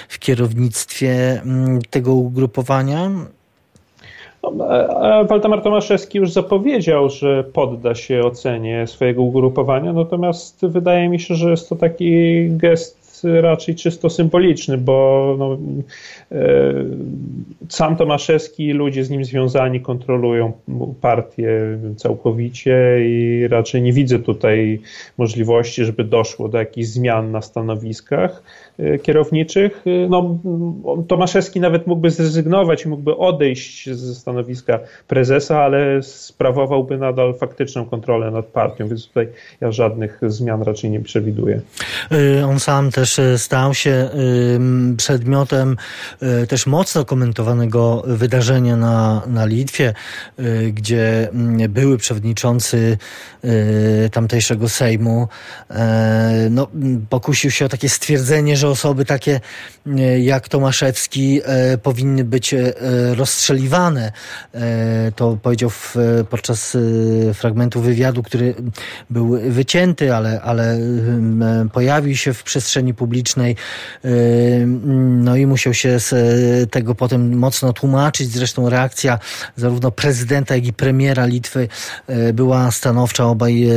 w 0.08 0.18
kierownictwie 0.18 1.42
tego 1.90 2.14
ugrupowania? 2.14 3.10
No, 4.42 4.52
Waldemar 5.24 5.62
Tomaszewski 5.62 6.18
już 6.18 6.32
zapowiedział, 6.32 7.10
że 7.10 7.44
podda 7.44 7.94
się 7.94 8.20
ocenie 8.20 8.86
swojego 8.86 9.22
ugrupowania, 9.22 9.92
natomiast 9.92 10.66
wydaje 10.66 11.08
mi 11.08 11.20
się, 11.20 11.34
że 11.34 11.50
jest 11.50 11.68
to 11.68 11.76
taki 11.76 12.48
gest 12.50 13.00
raczej 13.24 13.74
czysto 13.74 14.10
symboliczny, 14.10 14.78
bo 14.78 15.36
no, 15.38 15.54
e, 15.54 15.58
sam 17.68 17.96
Tomaszewski 17.96 18.66
i 18.66 18.72
ludzie 18.72 19.04
z 19.04 19.10
nim 19.10 19.24
związani 19.24 19.80
kontrolują 19.80 20.52
partię 21.00 21.78
całkowicie 21.96 22.96
i 23.00 23.48
raczej 23.48 23.82
nie 23.82 23.92
widzę 23.92 24.18
tutaj 24.18 24.80
możliwości, 25.18 25.84
żeby 25.84 26.04
doszło 26.04 26.48
do 26.48 26.58
jakichś 26.58 26.88
zmian 26.88 27.30
na 27.30 27.42
stanowiskach 27.42 28.42
e, 28.78 28.98
kierowniczych. 28.98 29.84
E, 29.86 30.08
no, 30.08 30.38
Tomaszewski 31.08 31.60
nawet 31.60 31.86
mógłby 31.86 32.10
zrezygnować 32.10 32.84
i 32.84 32.88
mógłby 32.88 33.16
odejść 33.16 33.90
ze 33.90 34.14
stanowiska 34.14 34.78
prezesa, 35.08 35.60
ale 35.60 36.02
sprawowałby 36.02 36.98
nadal 36.98 37.34
faktyczną 37.34 37.86
kontrolę 37.86 38.30
nad 38.30 38.46
partią, 38.46 38.88
więc 38.88 39.08
tutaj 39.08 39.28
ja 39.60 39.72
żadnych 39.72 40.20
zmian 40.26 40.62
raczej 40.62 40.90
nie 40.90 41.00
przewiduję. 41.00 41.60
On 42.48 42.60
sam 42.60 42.90
też 42.90 43.20
stał 43.36 43.74
się 43.74 44.08
przedmiotem 44.96 45.76
też 46.48 46.66
mocno 46.66 47.04
komentowanego 47.04 48.02
wydarzenia 48.06 48.76
na, 48.76 49.22
na 49.26 49.46
Litwie, 49.46 49.94
y, 50.38 50.72
gdzie 50.72 51.30
mm, 51.30 51.72
były 51.72 51.98
przewodniczący 51.98 52.98
y, 53.44 54.10
tamtejszego 54.12 54.68
Sejmu 54.68 55.28
e, 55.70 56.48
no, 56.50 56.68
pokusił 57.08 57.50
się 57.50 57.64
o 57.64 57.68
takie 57.68 57.88
stwierdzenie, 57.88 58.56
że 58.56 58.68
osoby 58.68 59.04
takie 59.04 59.40
jak 60.20 60.48
Tomaszewski 60.48 61.40
e, 61.44 61.78
powinny 61.78 62.24
być 62.24 62.54
e, 62.54 62.74
rozstrzeliwane. 63.14 64.12
To 65.16 65.38
powiedział 65.42 65.70
w, 65.70 65.96
podczas 66.30 66.76
fragmentu 67.34 67.80
wywiadu, 67.80 68.22
który 68.22 68.54
był 69.10 69.38
wycięty, 69.50 70.14
ale, 70.14 70.40
ale 70.42 70.78
pojawił 71.72 72.16
się 72.16 72.34
w 72.34 72.42
przestrzeni 72.42 72.94
publicznej. 72.94 73.56
No 75.18 75.36
i 75.36 75.46
musiał 75.46 75.74
się 75.74 76.00
z 76.10 76.70
tego 76.70 76.94
potem 76.94 77.38
mocno 77.38 77.72
tłumaczyć. 77.72 78.30
Zresztą 78.30 78.68
reakcja 78.68 79.18
zarówno 79.56 79.90
prezydenta, 79.90 80.54
jak 80.54 80.66
i 80.66 80.72
premiera 80.72 81.26
Litwy 81.26 81.68
była 82.34 82.70
stanowcza. 82.70 83.24
Obaj, 83.24 83.68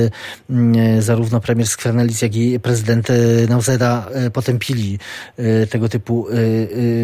zarówno 1.00 1.40
premier 1.40 1.68
Skwernelis, 1.68 2.22
jak 2.22 2.36
i 2.36 2.60
prezydent 2.60 3.08
Nauseda 3.50 4.10
potępili 4.34 5.00
tego 5.70 5.90
typu 5.90 6.28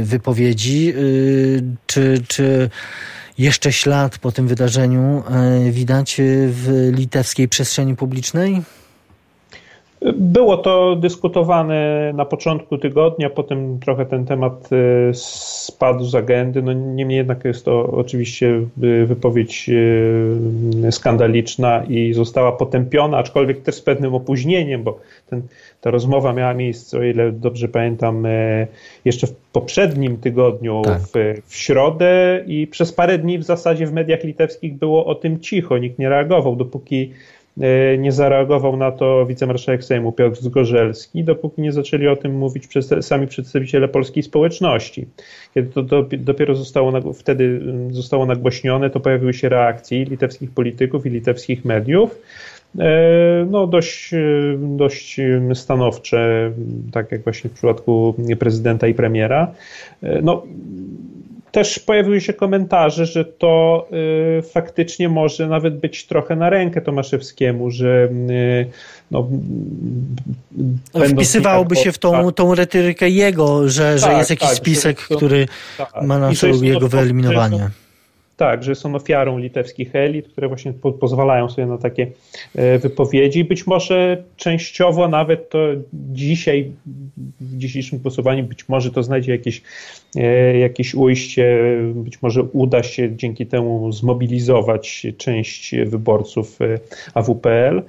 wypowiedzi. 0.03 0.93
Czy, 1.87 2.23
czy 2.27 2.69
jeszcze 3.37 3.73
ślad 3.73 4.17
po 4.17 4.31
tym 4.31 4.47
wydarzeniu 4.47 5.23
widać 5.71 6.21
w 6.49 6.91
litewskiej 6.95 7.47
przestrzeni 7.47 7.95
publicznej? 7.95 8.61
Było 10.15 10.57
to 10.57 10.95
dyskutowane 10.95 12.11
na 12.15 12.25
początku 12.25 12.77
tygodnia, 12.77 13.29
potem 13.29 13.79
trochę 13.79 14.05
ten 14.05 14.25
temat 14.25 14.69
e, 14.71 15.13
spadł 15.13 16.03
z 16.03 16.15
agendy. 16.15 16.61
No, 16.61 16.73
niemniej 16.73 17.17
jednak 17.17 17.45
jest 17.45 17.65
to 17.65 17.91
oczywiście 17.91 18.61
wypowiedź 19.05 19.69
e, 20.85 20.91
skandaliczna 20.91 21.83
i 21.83 22.13
została 22.13 22.51
potępiona, 22.51 23.17
aczkolwiek 23.17 23.61
też 23.61 23.75
z 23.75 23.81
pewnym 23.81 24.15
opóźnieniem, 24.15 24.83
bo 24.83 24.99
ten, 25.29 25.41
ta 25.81 25.91
rozmowa 25.91 26.33
miała 26.33 26.53
miejsce, 26.53 26.97
o 26.97 27.03
ile 27.03 27.31
dobrze 27.31 27.67
pamiętam, 27.67 28.25
e, 28.25 28.67
jeszcze 29.05 29.27
w 29.27 29.35
poprzednim 29.35 30.17
tygodniu 30.17 30.81
tak. 30.85 31.01
w, 31.01 31.41
w 31.45 31.55
środę 31.55 32.43
i 32.47 32.67
przez 32.67 32.93
parę 32.93 33.17
dni 33.17 33.37
w 33.37 33.43
zasadzie 33.43 33.87
w 33.87 33.93
mediach 33.93 34.23
litewskich 34.23 34.77
było 34.77 35.05
o 35.05 35.15
tym 35.15 35.39
cicho, 35.39 35.77
nikt 35.77 35.99
nie 35.99 36.09
reagował, 36.09 36.55
dopóki 36.55 37.11
E, 37.11 37.38
nie 37.97 38.11
zareagował 38.11 38.77
na 38.77 38.91
to 38.91 39.25
wicemarszałek 39.25 39.83
Sejmu 39.83 40.11
Piotr 40.11 40.41
Zgorzelski, 40.41 41.23
dopóki 41.23 41.61
nie 41.61 41.71
zaczęli 41.71 42.07
o 42.07 42.15
tym 42.15 42.37
mówić 42.37 42.67
sami 43.01 43.27
przedstawiciele 43.27 43.87
polskiej 43.87 44.23
społeczności. 44.23 45.07
Kiedy 45.53 45.69
to 45.69 45.83
do, 45.83 46.05
dopiero 46.17 46.55
zostało, 46.55 47.13
wtedy 47.13 47.43
mm, 47.43 47.93
zostało 47.93 48.25
nagłośnione, 48.25 48.89
to 48.89 48.99
pojawiły 48.99 49.33
się 49.33 49.49
reakcje 49.49 50.05
litewskich 50.05 50.51
polityków 50.51 51.05
i 51.05 51.09
litewskich 51.09 51.65
mediów 51.65 52.21
e, 52.79 53.47
no 53.51 53.67
dość, 53.67 54.13
e, 54.13 54.19
dość 54.59 55.21
stanowcze, 55.53 56.51
tak 56.91 57.11
jak 57.11 57.23
właśnie 57.23 57.49
w 57.49 57.53
przypadku 57.53 58.15
prezydenta 58.39 58.87
i 58.87 58.93
premiera. 58.93 59.51
No, 60.21 60.43
też 61.51 61.79
pojawiły 61.79 62.21
się 62.21 62.33
komentarze, 62.33 63.05
że 63.05 63.25
to 63.25 63.87
y, 64.39 64.41
faktycznie 64.41 65.09
może 65.09 65.47
nawet 65.47 65.79
być 65.79 66.05
trochę 66.05 66.35
na 66.35 66.49
rękę 66.49 66.81
Tomaszewskiemu, 66.81 67.71
że 67.71 68.09
y, 68.29 68.65
no, 69.11 69.29
wpisywałoby 71.13 71.75
się 71.75 71.91
w 71.91 71.97
tą, 71.97 72.31
tą 72.31 72.55
retorykę 72.55 73.09
jego, 73.09 73.69
że, 73.69 73.97
tak, 73.99 74.11
że 74.11 74.17
jest 74.17 74.29
jakiś 74.29 74.47
tak, 74.47 74.57
spisek, 74.57 74.99
że, 75.09 75.15
który 75.15 75.47
tak, 75.77 75.93
ma 76.01 76.19
na 76.19 76.33
celu 76.33 76.63
jego 76.63 76.89
wyeliminowanie. 76.89 77.69
Tak, 78.39 78.63
że 78.63 78.75
są 78.75 78.95
ofiarą 78.95 79.37
litewskich 79.37 79.95
elit, 79.95 80.27
które 80.27 80.47
właśnie 80.47 80.73
po, 80.73 80.91
pozwalają 80.91 81.49
sobie 81.49 81.67
na 81.67 81.77
takie 81.77 82.07
e, 82.55 82.79
wypowiedzi. 82.79 83.43
Być 83.43 83.67
może 83.67 84.23
częściowo 84.35 85.07
nawet 85.07 85.49
to 85.49 85.59
dzisiaj, 85.93 86.71
w 87.39 87.57
dzisiejszym 87.57 87.99
głosowaniu, 87.99 88.43
być 88.43 88.69
może 88.69 88.91
to 88.91 89.03
znajdzie 89.03 89.31
jakieś, 89.31 89.61
e, 90.15 90.57
jakieś 90.57 90.95
ujście, 90.95 91.59
być 91.93 92.21
może 92.21 92.43
uda 92.43 92.83
się 92.83 93.15
dzięki 93.15 93.45
temu 93.45 93.91
zmobilizować 93.91 95.07
część 95.17 95.75
wyborców 95.85 96.61
e, 96.61 96.79
AWPL. 97.13 97.81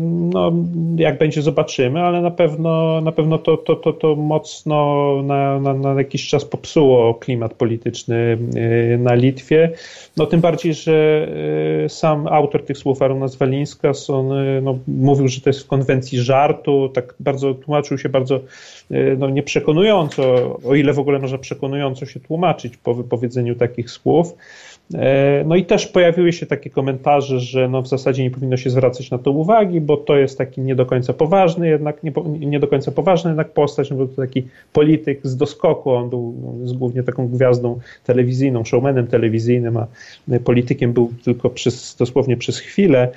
No, 0.00 0.52
jak 0.96 1.18
będzie, 1.18 1.42
zobaczymy, 1.42 2.00
ale 2.00 2.20
na 2.20 2.30
pewno, 2.30 3.00
na 3.00 3.12
pewno 3.12 3.38
to, 3.38 3.56
to, 3.56 3.76
to, 3.76 3.92
to 3.92 4.16
mocno 4.16 5.16
na, 5.22 5.60
na, 5.60 5.74
na 5.74 5.94
jakiś 5.94 6.28
czas 6.28 6.44
popsuło 6.44 7.14
klimat 7.14 7.54
polityczny 7.54 8.38
na 8.98 9.14
Litwie. 9.14 9.70
No, 10.16 10.26
tym 10.26 10.40
bardziej, 10.40 10.74
że 10.74 11.28
sam 11.88 12.26
autor 12.26 12.64
tych 12.64 12.78
słów, 12.78 13.02
Arunas 13.02 13.36
Walińskas, 13.36 14.10
on 14.10 14.28
no, 14.62 14.78
mówił, 14.88 15.28
że 15.28 15.40
to 15.40 15.50
jest 15.50 15.60
w 15.60 15.66
konwencji 15.66 16.18
żartu, 16.18 16.88
tak 16.88 17.14
bardzo 17.20 17.54
tłumaczył 17.54 17.98
się 17.98 18.08
bardzo 18.08 18.40
no, 19.18 19.30
nieprzekonująco, 19.30 20.22
o 20.64 20.74
ile 20.74 20.92
w 20.92 20.98
ogóle 20.98 21.18
można 21.18 21.38
przekonująco 21.38 22.06
się 22.06 22.20
tłumaczyć 22.20 22.76
po 22.76 22.94
wypowiedzeniu 22.94 23.54
takich 23.54 23.90
słów. 23.90 24.34
E, 24.94 25.44
no 25.46 25.56
i 25.56 25.64
też 25.64 25.86
pojawiły 25.86 26.32
się 26.32 26.46
takie 26.46 26.70
komentarze, 26.70 27.40
że 27.40 27.68
no 27.68 27.82
w 27.82 27.88
zasadzie 27.88 28.22
nie 28.22 28.30
powinno 28.30 28.56
się 28.56 28.70
zwracać 28.70 29.10
na 29.10 29.18
to 29.18 29.30
uwagi, 29.30 29.80
bo 29.80 29.96
to 29.96 30.16
jest 30.16 30.38
taki 30.38 30.60
nie 30.60 30.74
do 30.74 30.86
końca 30.86 31.12
poważny, 31.12 31.68
jednak 31.68 32.02
nie, 32.02 32.12
nie 32.26 32.60
do 32.60 32.66
końca 32.66 32.92
poważny 32.92 33.30
jednak 33.30 33.52
postać, 33.52 33.90
no 33.90 33.96
był 33.96 34.08
to 34.08 34.16
taki 34.22 34.48
polityk 34.72 35.20
z 35.22 35.36
doskoku, 35.36 35.90
on 35.90 36.10
był 36.10 36.34
on 36.48 36.78
głównie 36.78 37.02
taką 37.02 37.28
gwiazdą 37.28 37.78
telewizyjną, 38.04 38.64
showmanem 38.64 39.06
telewizyjnym, 39.06 39.76
a 39.76 39.86
politykiem 40.44 40.92
był 40.92 41.12
tylko 41.24 41.50
przez, 41.50 41.96
dosłownie 41.96 42.36
przez 42.36 42.58
chwilę. 42.58 43.08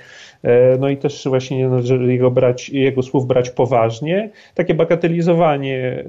E, 0.46 0.78
no 0.78 0.90
i 0.90 0.98
też 0.98 1.24
właśnie 1.26 1.70
należy 1.70 2.14
jego, 2.14 2.32
brać, 2.32 2.70
jego 2.70 3.04
słów 3.04 3.28
brać 3.28 3.50
poważnie. 3.50 4.30
Takie 4.56 4.74
bagatelizowanie 4.74 6.04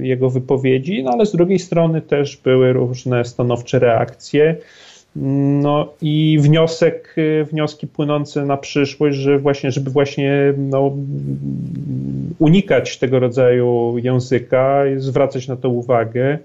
e, 0.00 0.06
jego 0.06 0.30
wypowiedzi, 0.30 1.02
no 1.02 1.10
ale 1.10 1.26
z 1.26 1.32
drugiej 1.32 1.58
strony 1.58 2.00
też 2.00 2.36
były 2.36 2.72
różne 2.72 3.24
stanowcze 3.24 3.78
reakcje. 3.78 4.56
No 5.16 5.92
i 6.02 6.38
wniosek, 6.40 7.16
wnioski 7.50 7.86
płynące 7.86 8.46
na 8.46 8.56
przyszłość, 8.56 9.16
że 9.16 9.38
właśnie, 9.38 9.70
żeby 9.70 9.90
właśnie 9.90 10.54
no, 10.56 10.92
unikać 12.38 12.98
tego 12.98 13.18
rodzaju 13.18 13.98
języka, 13.98 14.82
zwracać 14.96 15.48
na 15.48 15.56
to 15.56 15.68
uwagę, 15.68 16.38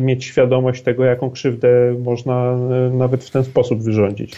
mieć 0.00 0.24
świadomość 0.24 0.82
tego, 0.82 1.04
jaką 1.04 1.30
krzywdę 1.30 1.68
można 1.98 2.34
e, 2.34 2.90
nawet 2.94 3.24
w 3.24 3.30
ten 3.30 3.44
sposób 3.44 3.82
wyrządzić. 3.82 4.32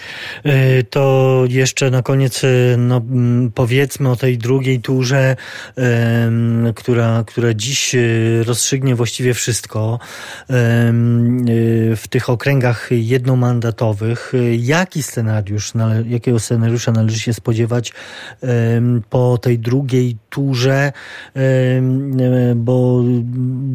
E, 0.44 0.83
to 0.83 1.44
jeszcze 1.48 1.90
na 1.90 2.02
koniec 2.02 2.42
no, 2.78 3.02
powiedzmy 3.54 4.11
o 4.11 4.16
tej 4.16 4.38
drugiej 4.38 4.81
turze, 4.81 5.37
która, 6.74 7.24
która 7.26 7.54
dziś 7.54 7.96
rozstrzygnie 8.46 8.94
właściwie 8.94 9.35
wszystko 9.35 9.98
w 11.96 12.02
tych 12.11 12.31
okręgach 12.31 12.88
jednomandatowych. 12.90 14.33
Jaki 14.59 15.02
scenariusz, 15.02 15.72
jakiego 16.07 16.38
scenariusza 16.38 16.92
należy 16.92 17.18
się 17.18 17.33
spodziewać 17.33 17.92
po 19.11 19.38
tej 19.38 19.59
drugiej 19.59 20.16
turze, 20.31 20.92
bo 22.57 23.04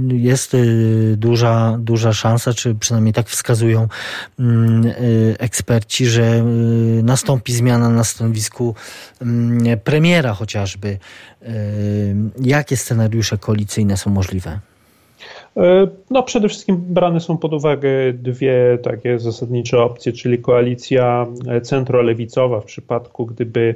jest 0.07 0.55
dużo 1.17 1.32
duża, 1.33 1.77
duża 1.79 2.13
szansa, 2.13 2.53
czy 2.53 2.75
przynajmniej 2.75 3.13
tak 3.13 3.27
wskazują 3.27 3.87
mm, 4.39 4.85
y, 4.85 5.35
eksperci, 5.39 6.05
że 6.05 6.23
y, 6.23 7.03
nastąpi 7.03 7.53
zmiana 7.53 7.89
na 7.89 8.03
stanowisku 8.03 8.75
mm, 9.21 9.79
premiera 9.79 10.33
chociażby. 10.33 10.87
Y, 10.87 12.15
jakie 12.41 12.77
scenariusze 12.77 13.37
koalicyjne 13.37 13.97
są 13.97 14.09
możliwe? 14.11 14.59
No, 16.09 16.23
przede 16.23 16.49
wszystkim 16.49 16.77
brane 16.77 17.19
są 17.19 17.37
pod 17.37 17.53
uwagę 17.53 17.89
dwie 18.13 18.77
takie 18.83 19.19
zasadnicze 19.19 19.77
opcje, 19.77 20.13
czyli 20.13 20.39
koalicja 20.39 21.27
centrolewicowa 21.63 22.61
w 22.61 22.65
przypadku, 22.65 23.25
gdyby 23.25 23.75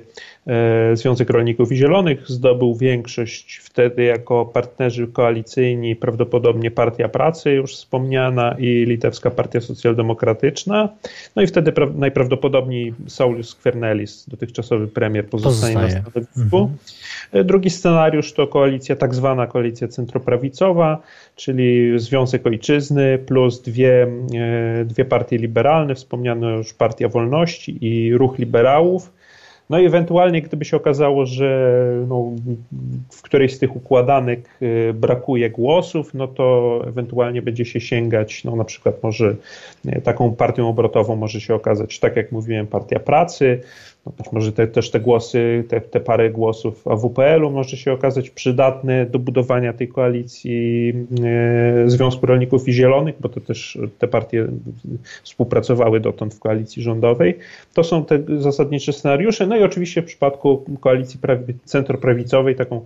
Związek 0.93 1.29
Rolników 1.29 1.71
i 1.71 1.75
Zielonych 1.75 2.27
zdobył 2.27 2.75
większość, 2.75 3.57
wtedy 3.63 4.03
jako 4.03 4.45
partnerzy 4.45 5.07
koalicyjni 5.07 5.95
prawdopodobnie 5.95 6.71
Partia 6.71 7.09
Pracy 7.09 7.51
już 7.51 7.73
wspomniana 7.73 8.55
i 8.59 8.85
Litewska 8.85 9.31
Partia 9.31 9.61
Socjaldemokratyczna. 9.61 10.89
No 11.35 11.41
i 11.41 11.47
wtedy 11.47 11.73
najprawdopodobniej 11.95 12.93
Saulius 13.07 13.49
Skwernelis, 13.49 14.25
dotychczasowy 14.29 14.87
premier, 14.87 15.29
pozostanie 15.29 15.73
Pozostaje. 15.73 16.03
na 16.03 16.09
stanowisku. 16.11 16.57
Mhm. 16.57 17.47
Drugi 17.47 17.69
scenariusz 17.69 18.33
to 18.33 18.47
koalicja, 18.47 18.95
tak 18.95 19.15
zwana 19.15 19.47
koalicja 19.47 19.87
centroprawicowa, 19.87 21.01
czyli 21.35 21.99
Związek 21.99 22.47
Ojczyzny 22.47 23.19
plus 23.25 23.61
dwie, 23.61 24.07
e, 24.35 24.85
dwie 24.85 25.05
partie 25.05 25.37
liberalne, 25.37 25.95
wspomniano 25.95 26.49
już 26.49 26.73
Partia 26.73 27.07
Wolności 27.09 27.77
i 27.85 28.17
Ruch 28.17 28.39
Liberałów. 28.39 29.16
No 29.69 29.79
i 29.79 29.85
ewentualnie, 29.85 30.41
gdyby 30.41 30.65
się 30.65 30.77
okazało, 30.77 31.25
że 31.25 31.81
no, 32.07 32.31
w 33.11 33.21
którejś 33.21 33.55
z 33.55 33.59
tych 33.59 33.75
układanek 33.75 34.49
e, 34.61 34.93
brakuje 34.93 35.49
głosów, 35.49 36.13
no 36.13 36.27
to 36.27 36.81
ewentualnie 36.87 37.41
będzie 37.41 37.65
się 37.65 37.79
sięgać, 37.81 38.43
no 38.43 38.55
na 38.55 38.63
przykład 38.63 39.03
może 39.03 39.35
e, 39.85 40.01
taką 40.01 40.35
partią 40.35 40.69
obrotową 40.69 41.15
może 41.15 41.41
się 41.41 41.55
okazać, 41.55 41.99
tak 41.99 42.15
jak 42.15 42.31
mówiłem, 42.31 42.67
Partia 42.67 42.99
Pracy, 42.99 43.61
no 44.07 44.13
być 44.17 44.31
może 44.31 44.51
te, 44.51 44.67
też 44.67 44.91
te 44.91 44.99
głosy, 44.99 45.63
te, 45.67 45.81
te 45.81 45.99
parę 45.99 46.29
głosów 46.29 46.87
AWPL-u 46.87 47.51
może 47.51 47.77
się 47.77 47.91
okazać 47.91 48.29
przydatne 48.29 49.05
do 49.05 49.19
budowania 49.19 49.73
tej 49.73 49.87
koalicji 49.87 50.93
e, 51.23 51.89
Związku 51.89 52.25
Rolników 52.25 52.67
i 52.67 52.73
Zielonych, 52.73 53.15
bo 53.19 53.29
to 53.29 53.41
też 53.41 53.77
te 53.99 54.07
partie 54.07 54.47
współpracowały 55.23 55.99
dotąd 55.99 56.33
w 56.33 56.39
koalicji 56.39 56.83
rządowej. 56.83 57.37
To 57.73 57.83
są 57.83 58.05
te 58.05 58.19
zasadnicze 58.37 58.93
scenariusze. 58.93 59.47
No 59.47 59.57
i 59.57 59.63
oczywiście 59.63 60.01
w 60.01 60.05
przypadku 60.05 60.65
koalicji 60.79 61.19
prawi, 61.19 61.53
centroprawicowej 61.65 62.55
taką 62.55 62.85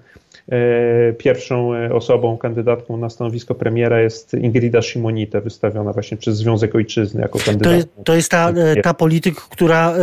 E, 0.49 1.13
pierwszą 1.13 1.75
e, 1.75 1.93
osobą, 1.93 2.37
kandydatką 2.37 2.97
na 2.97 3.09
stanowisko 3.09 3.55
premiera 3.55 4.01
jest 4.01 4.33
Ingrida 4.33 4.81
Shimonite, 4.81 5.41
wystawiona 5.41 5.93
właśnie 5.93 6.17
przez 6.17 6.37
Związek 6.37 6.75
Ojczyzny 6.75 7.21
jako 7.21 7.39
kandydatka. 7.39 7.69
To 7.69 7.75
jest, 7.75 7.89
to 8.03 8.15
jest 8.15 8.31
ta, 8.31 8.53
ta 8.83 8.93
polityk, 8.93 9.35
która 9.35 9.93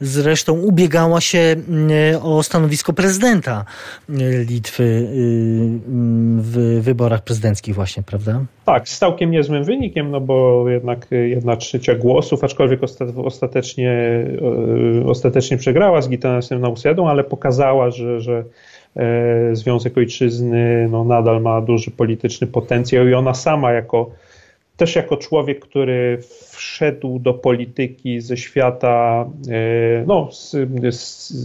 zresztą 0.00 0.51
ubiegała 0.52 1.20
się 1.20 1.56
o 2.22 2.42
stanowisko 2.42 2.92
prezydenta 2.92 3.64
Litwy 4.48 5.08
w 6.38 6.78
wyborach 6.80 7.24
prezydenckich 7.24 7.74
właśnie, 7.74 8.02
prawda? 8.02 8.40
Tak, 8.64 8.88
z 8.88 8.98
całkiem 8.98 9.30
niezłym 9.30 9.64
wynikiem, 9.64 10.10
no 10.10 10.20
bo 10.20 10.64
jednak 10.68 11.06
jedna 11.10 11.56
trzecia 11.56 11.94
głosów, 11.94 12.44
aczkolwiek 12.44 12.80
ostatecznie, 13.16 14.24
ostatecznie 15.06 15.56
przegrała 15.56 16.02
z 16.02 16.08
Gitanasem 16.08 16.60
Nausedą, 16.60 17.08
ale 17.08 17.24
pokazała, 17.24 17.90
że, 17.90 18.20
że 18.20 18.44
E, 18.96 19.56
Związek 19.56 19.98
Ojczyzny 19.98 20.88
no, 20.90 21.04
nadal 21.04 21.42
ma 21.42 21.60
duży 21.60 21.90
polityczny 21.90 22.46
potencjał 22.46 23.08
i 23.08 23.14
ona 23.14 23.34
sama 23.34 23.72
jako 23.72 24.10
też 24.82 24.96
jako 24.96 25.16
człowiek, 25.16 25.60
który 25.60 26.18
wszedł 26.50 27.18
do 27.18 27.34
polityki 27.34 28.20
ze 28.20 28.36
świata, 28.36 29.26
e, 29.48 30.04
no, 30.06 30.28
z, 30.32 30.50
z, 30.90 31.00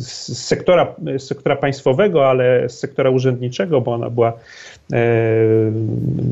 z, 0.08 0.46
sektora, 0.46 0.96
z 1.18 1.24
sektora 1.24 1.56
państwowego, 1.56 2.30
ale 2.30 2.70
z 2.70 2.80
sektora 2.80 3.10
urzędniczego, 3.10 3.82
bo 3.82 3.94
ona 3.94 4.10
była 4.10 4.34
e, 4.94 5.04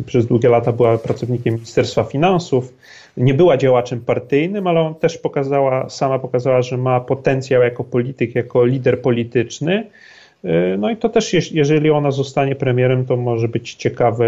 przez 0.06 0.26
długie 0.26 0.50
lata 0.50 0.72
była 0.72 0.98
pracownikiem 0.98 1.54
Ministerstwa 1.54 2.04
Finansów. 2.04 2.74
Nie 3.18 3.34
była 3.34 3.58
działaczem 3.58 4.02
partyjnym, 4.02 4.68
ale 4.68 4.80
on 4.80 4.96
też 4.96 5.18
pokazała, 5.18 5.90
sama 5.90 6.20
pokazała, 6.20 6.62
że 6.62 6.78
ma 6.78 7.00
potencjał 7.00 7.62
jako 7.62 7.84
polityk, 7.84 8.36
jako 8.36 8.66
lider 8.66 9.02
polityczny. 9.02 9.88
E, 10.46 10.78
no 10.78 10.90
i 10.90 10.98
to 10.98 11.10
też, 11.10 11.52
jeżeli 11.52 11.90
ona 11.90 12.12
zostanie 12.12 12.56
premierem, 12.56 13.06
to 13.06 13.18
może 13.18 13.48
być 13.48 13.74
ciekawe, 13.74 14.26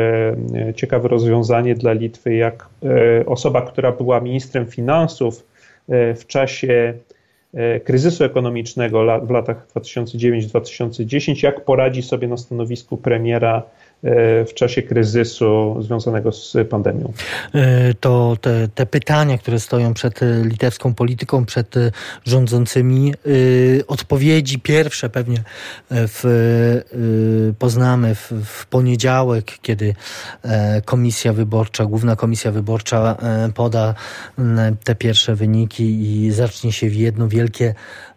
e, 0.56 0.74
ciekawe 0.74 1.08
rozwiązanie 1.08 1.76
dla 1.76 1.94
Litwy, 1.94 2.36
jak 2.36 2.70
e, 2.84 3.26
osoba, 3.26 3.62
która 3.62 3.92
była 3.92 4.20
ministrem 4.20 4.66
finansów 4.66 5.46
w 6.16 6.26
czasie 6.28 6.94
kryzysu 7.84 8.24
ekonomicznego 8.24 9.22
w 9.26 9.30
latach 9.30 9.68
2009-2010, 9.76 11.44
jak 11.44 11.66
poradzi 11.66 12.02
sobie 12.02 12.28
na 12.28 12.38
stanowisku 12.38 12.98
premiera 12.98 13.64
w 14.48 14.54
czasie 14.54 14.82
kryzysu 14.82 15.78
związanego 15.80 16.32
z 16.32 16.58
pandemią. 16.70 17.14
E, 17.54 17.94
to 17.94 18.38
te, 18.42 18.68
te, 18.68 18.86
pytania, 18.86 19.38
które 19.38 19.60
stoją 19.60 19.94
przed 19.94 20.20
litewską 20.44 20.94
polityką, 20.94 21.46
przed 21.46 21.76
rządzącymi, 22.26 23.14
e, 23.14 23.88
odpowiedzi 23.88 24.60
pierwsze 24.60 25.10
pewnie 25.10 25.44
w, 25.92 26.24
poznamy 27.60 28.16
w, 28.16 28.32
w 28.46 28.66
poniedziałek, 28.66 29.58
kiedy 29.62 29.96
komisja 30.86 31.34
wyborcza, 31.34 31.86
główna 31.86 32.16
komisja 32.16 32.52
wyborcza 32.52 33.18
poda 33.56 33.94
te 34.84 34.96
pierwsze 34.96 35.36
wyniki 35.36 35.84
i 36.02 36.32
zacznie 36.32 36.72
się 36.72 36.88
jedno 36.88 37.28
wielkie 37.28 37.74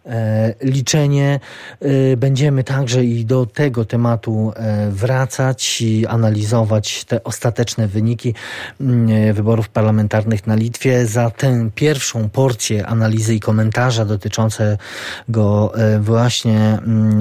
liczenie. 0.61 1.39
E, 1.81 2.17
będziemy 2.17 2.63
także 2.63 3.03
i 3.03 3.25
do 3.25 3.45
tego 3.45 3.85
tematu 3.85 4.53
e, 4.55 4.91
wracać 4.91 5.81
i 5.81 6.07
analizować 6.07 7.03
te 7.05 7.23
ostateczne 7.23 7.87
wyniki 7.87 8.33
mm, 8.81 9.33
wyborów 9.33 9.69
parlamentarnych 9.69 10.47
na 10.47 10.55
Litwie. 10.55 11.05
Za 11.05 11.29
tę 11.29 11.69
pierwszą 11.75 12.29
porcję 12.29 12.87
analizy 12.87 13.35
i 13.35 13.39
komentarza 13.39 14.05
dotyczącego 14.05 15.71
właśnie 15.99 16.59
mm, 16.59 17.19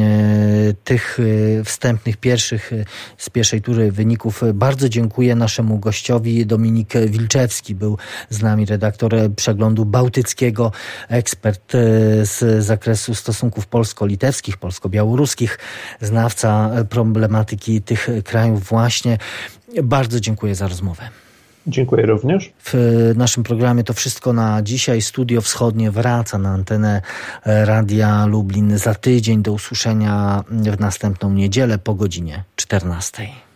tych 0.84 1.18
wstępnych 1.64 2.16
pierwszych 2.16 2.70
z 3.18 3.30
pierwszej 3.30 3.62
tury 3.62 3.92
wyników 3.92 4.42
bardzo 4.54 4.88
dziękuję 4.88 5.34
naszemu 5.34 5.78
gościowi. 5.78 6.46
Dominik 6.46 6.92
Wilczewski 7.06 7.74
był 7.74 7.98
z 8.30 8.42
nami 8.42 8.66
redaktor 8.66 9.14
przeglądu 9.36 9.84
bałtyckiego, 9.84 10.72
ekspert 11.08 11.72
z 12.22 12.69
zakresu 12.70 13.14
stosunków 13.14 13.66
polsko-litewskich, 13.66 14.56
polsko-białoruskich, 14.56 15.58
znawca 16.00 16.70
problematyki 16.88 17.82
tych 17.82 18.08
krajów 18.24 18.64
właśnie. 18.64 19.18
Bardzo 19.82 20.20
dziękuję 20.20 20.54
za 20.54 20.68
rozmowę. 20.68 21.02
Dziękuję 21.66 22.06
również. 22.06 22.52
W 22.64 22.74
naszym 23.16 23.42
programie 23.42 23.84
to 23.84 23.92
wszystko 23.94 24.32
na 24.32 24.62
dzisiaj. 24.62 25.02
Studio 25.02 25.40
Wschodnie 25.40 25.90
wraca 25.90 26.38
na 26.38 26.50
antenę 26.50 27.02
Radia 27.44 28.26
Lublin 28.26 28.78
za 28.78 28.94
tydzień. 28.94 29.42
Do 29.42 29.52
usłyszenia 29.52 30.44
w 30.50 30.80
następną 30.80 31.32
niedzielę 31.32 31.78
po 31.78 31.94
godzinie 31.94 32.44
14. 32.56 33.49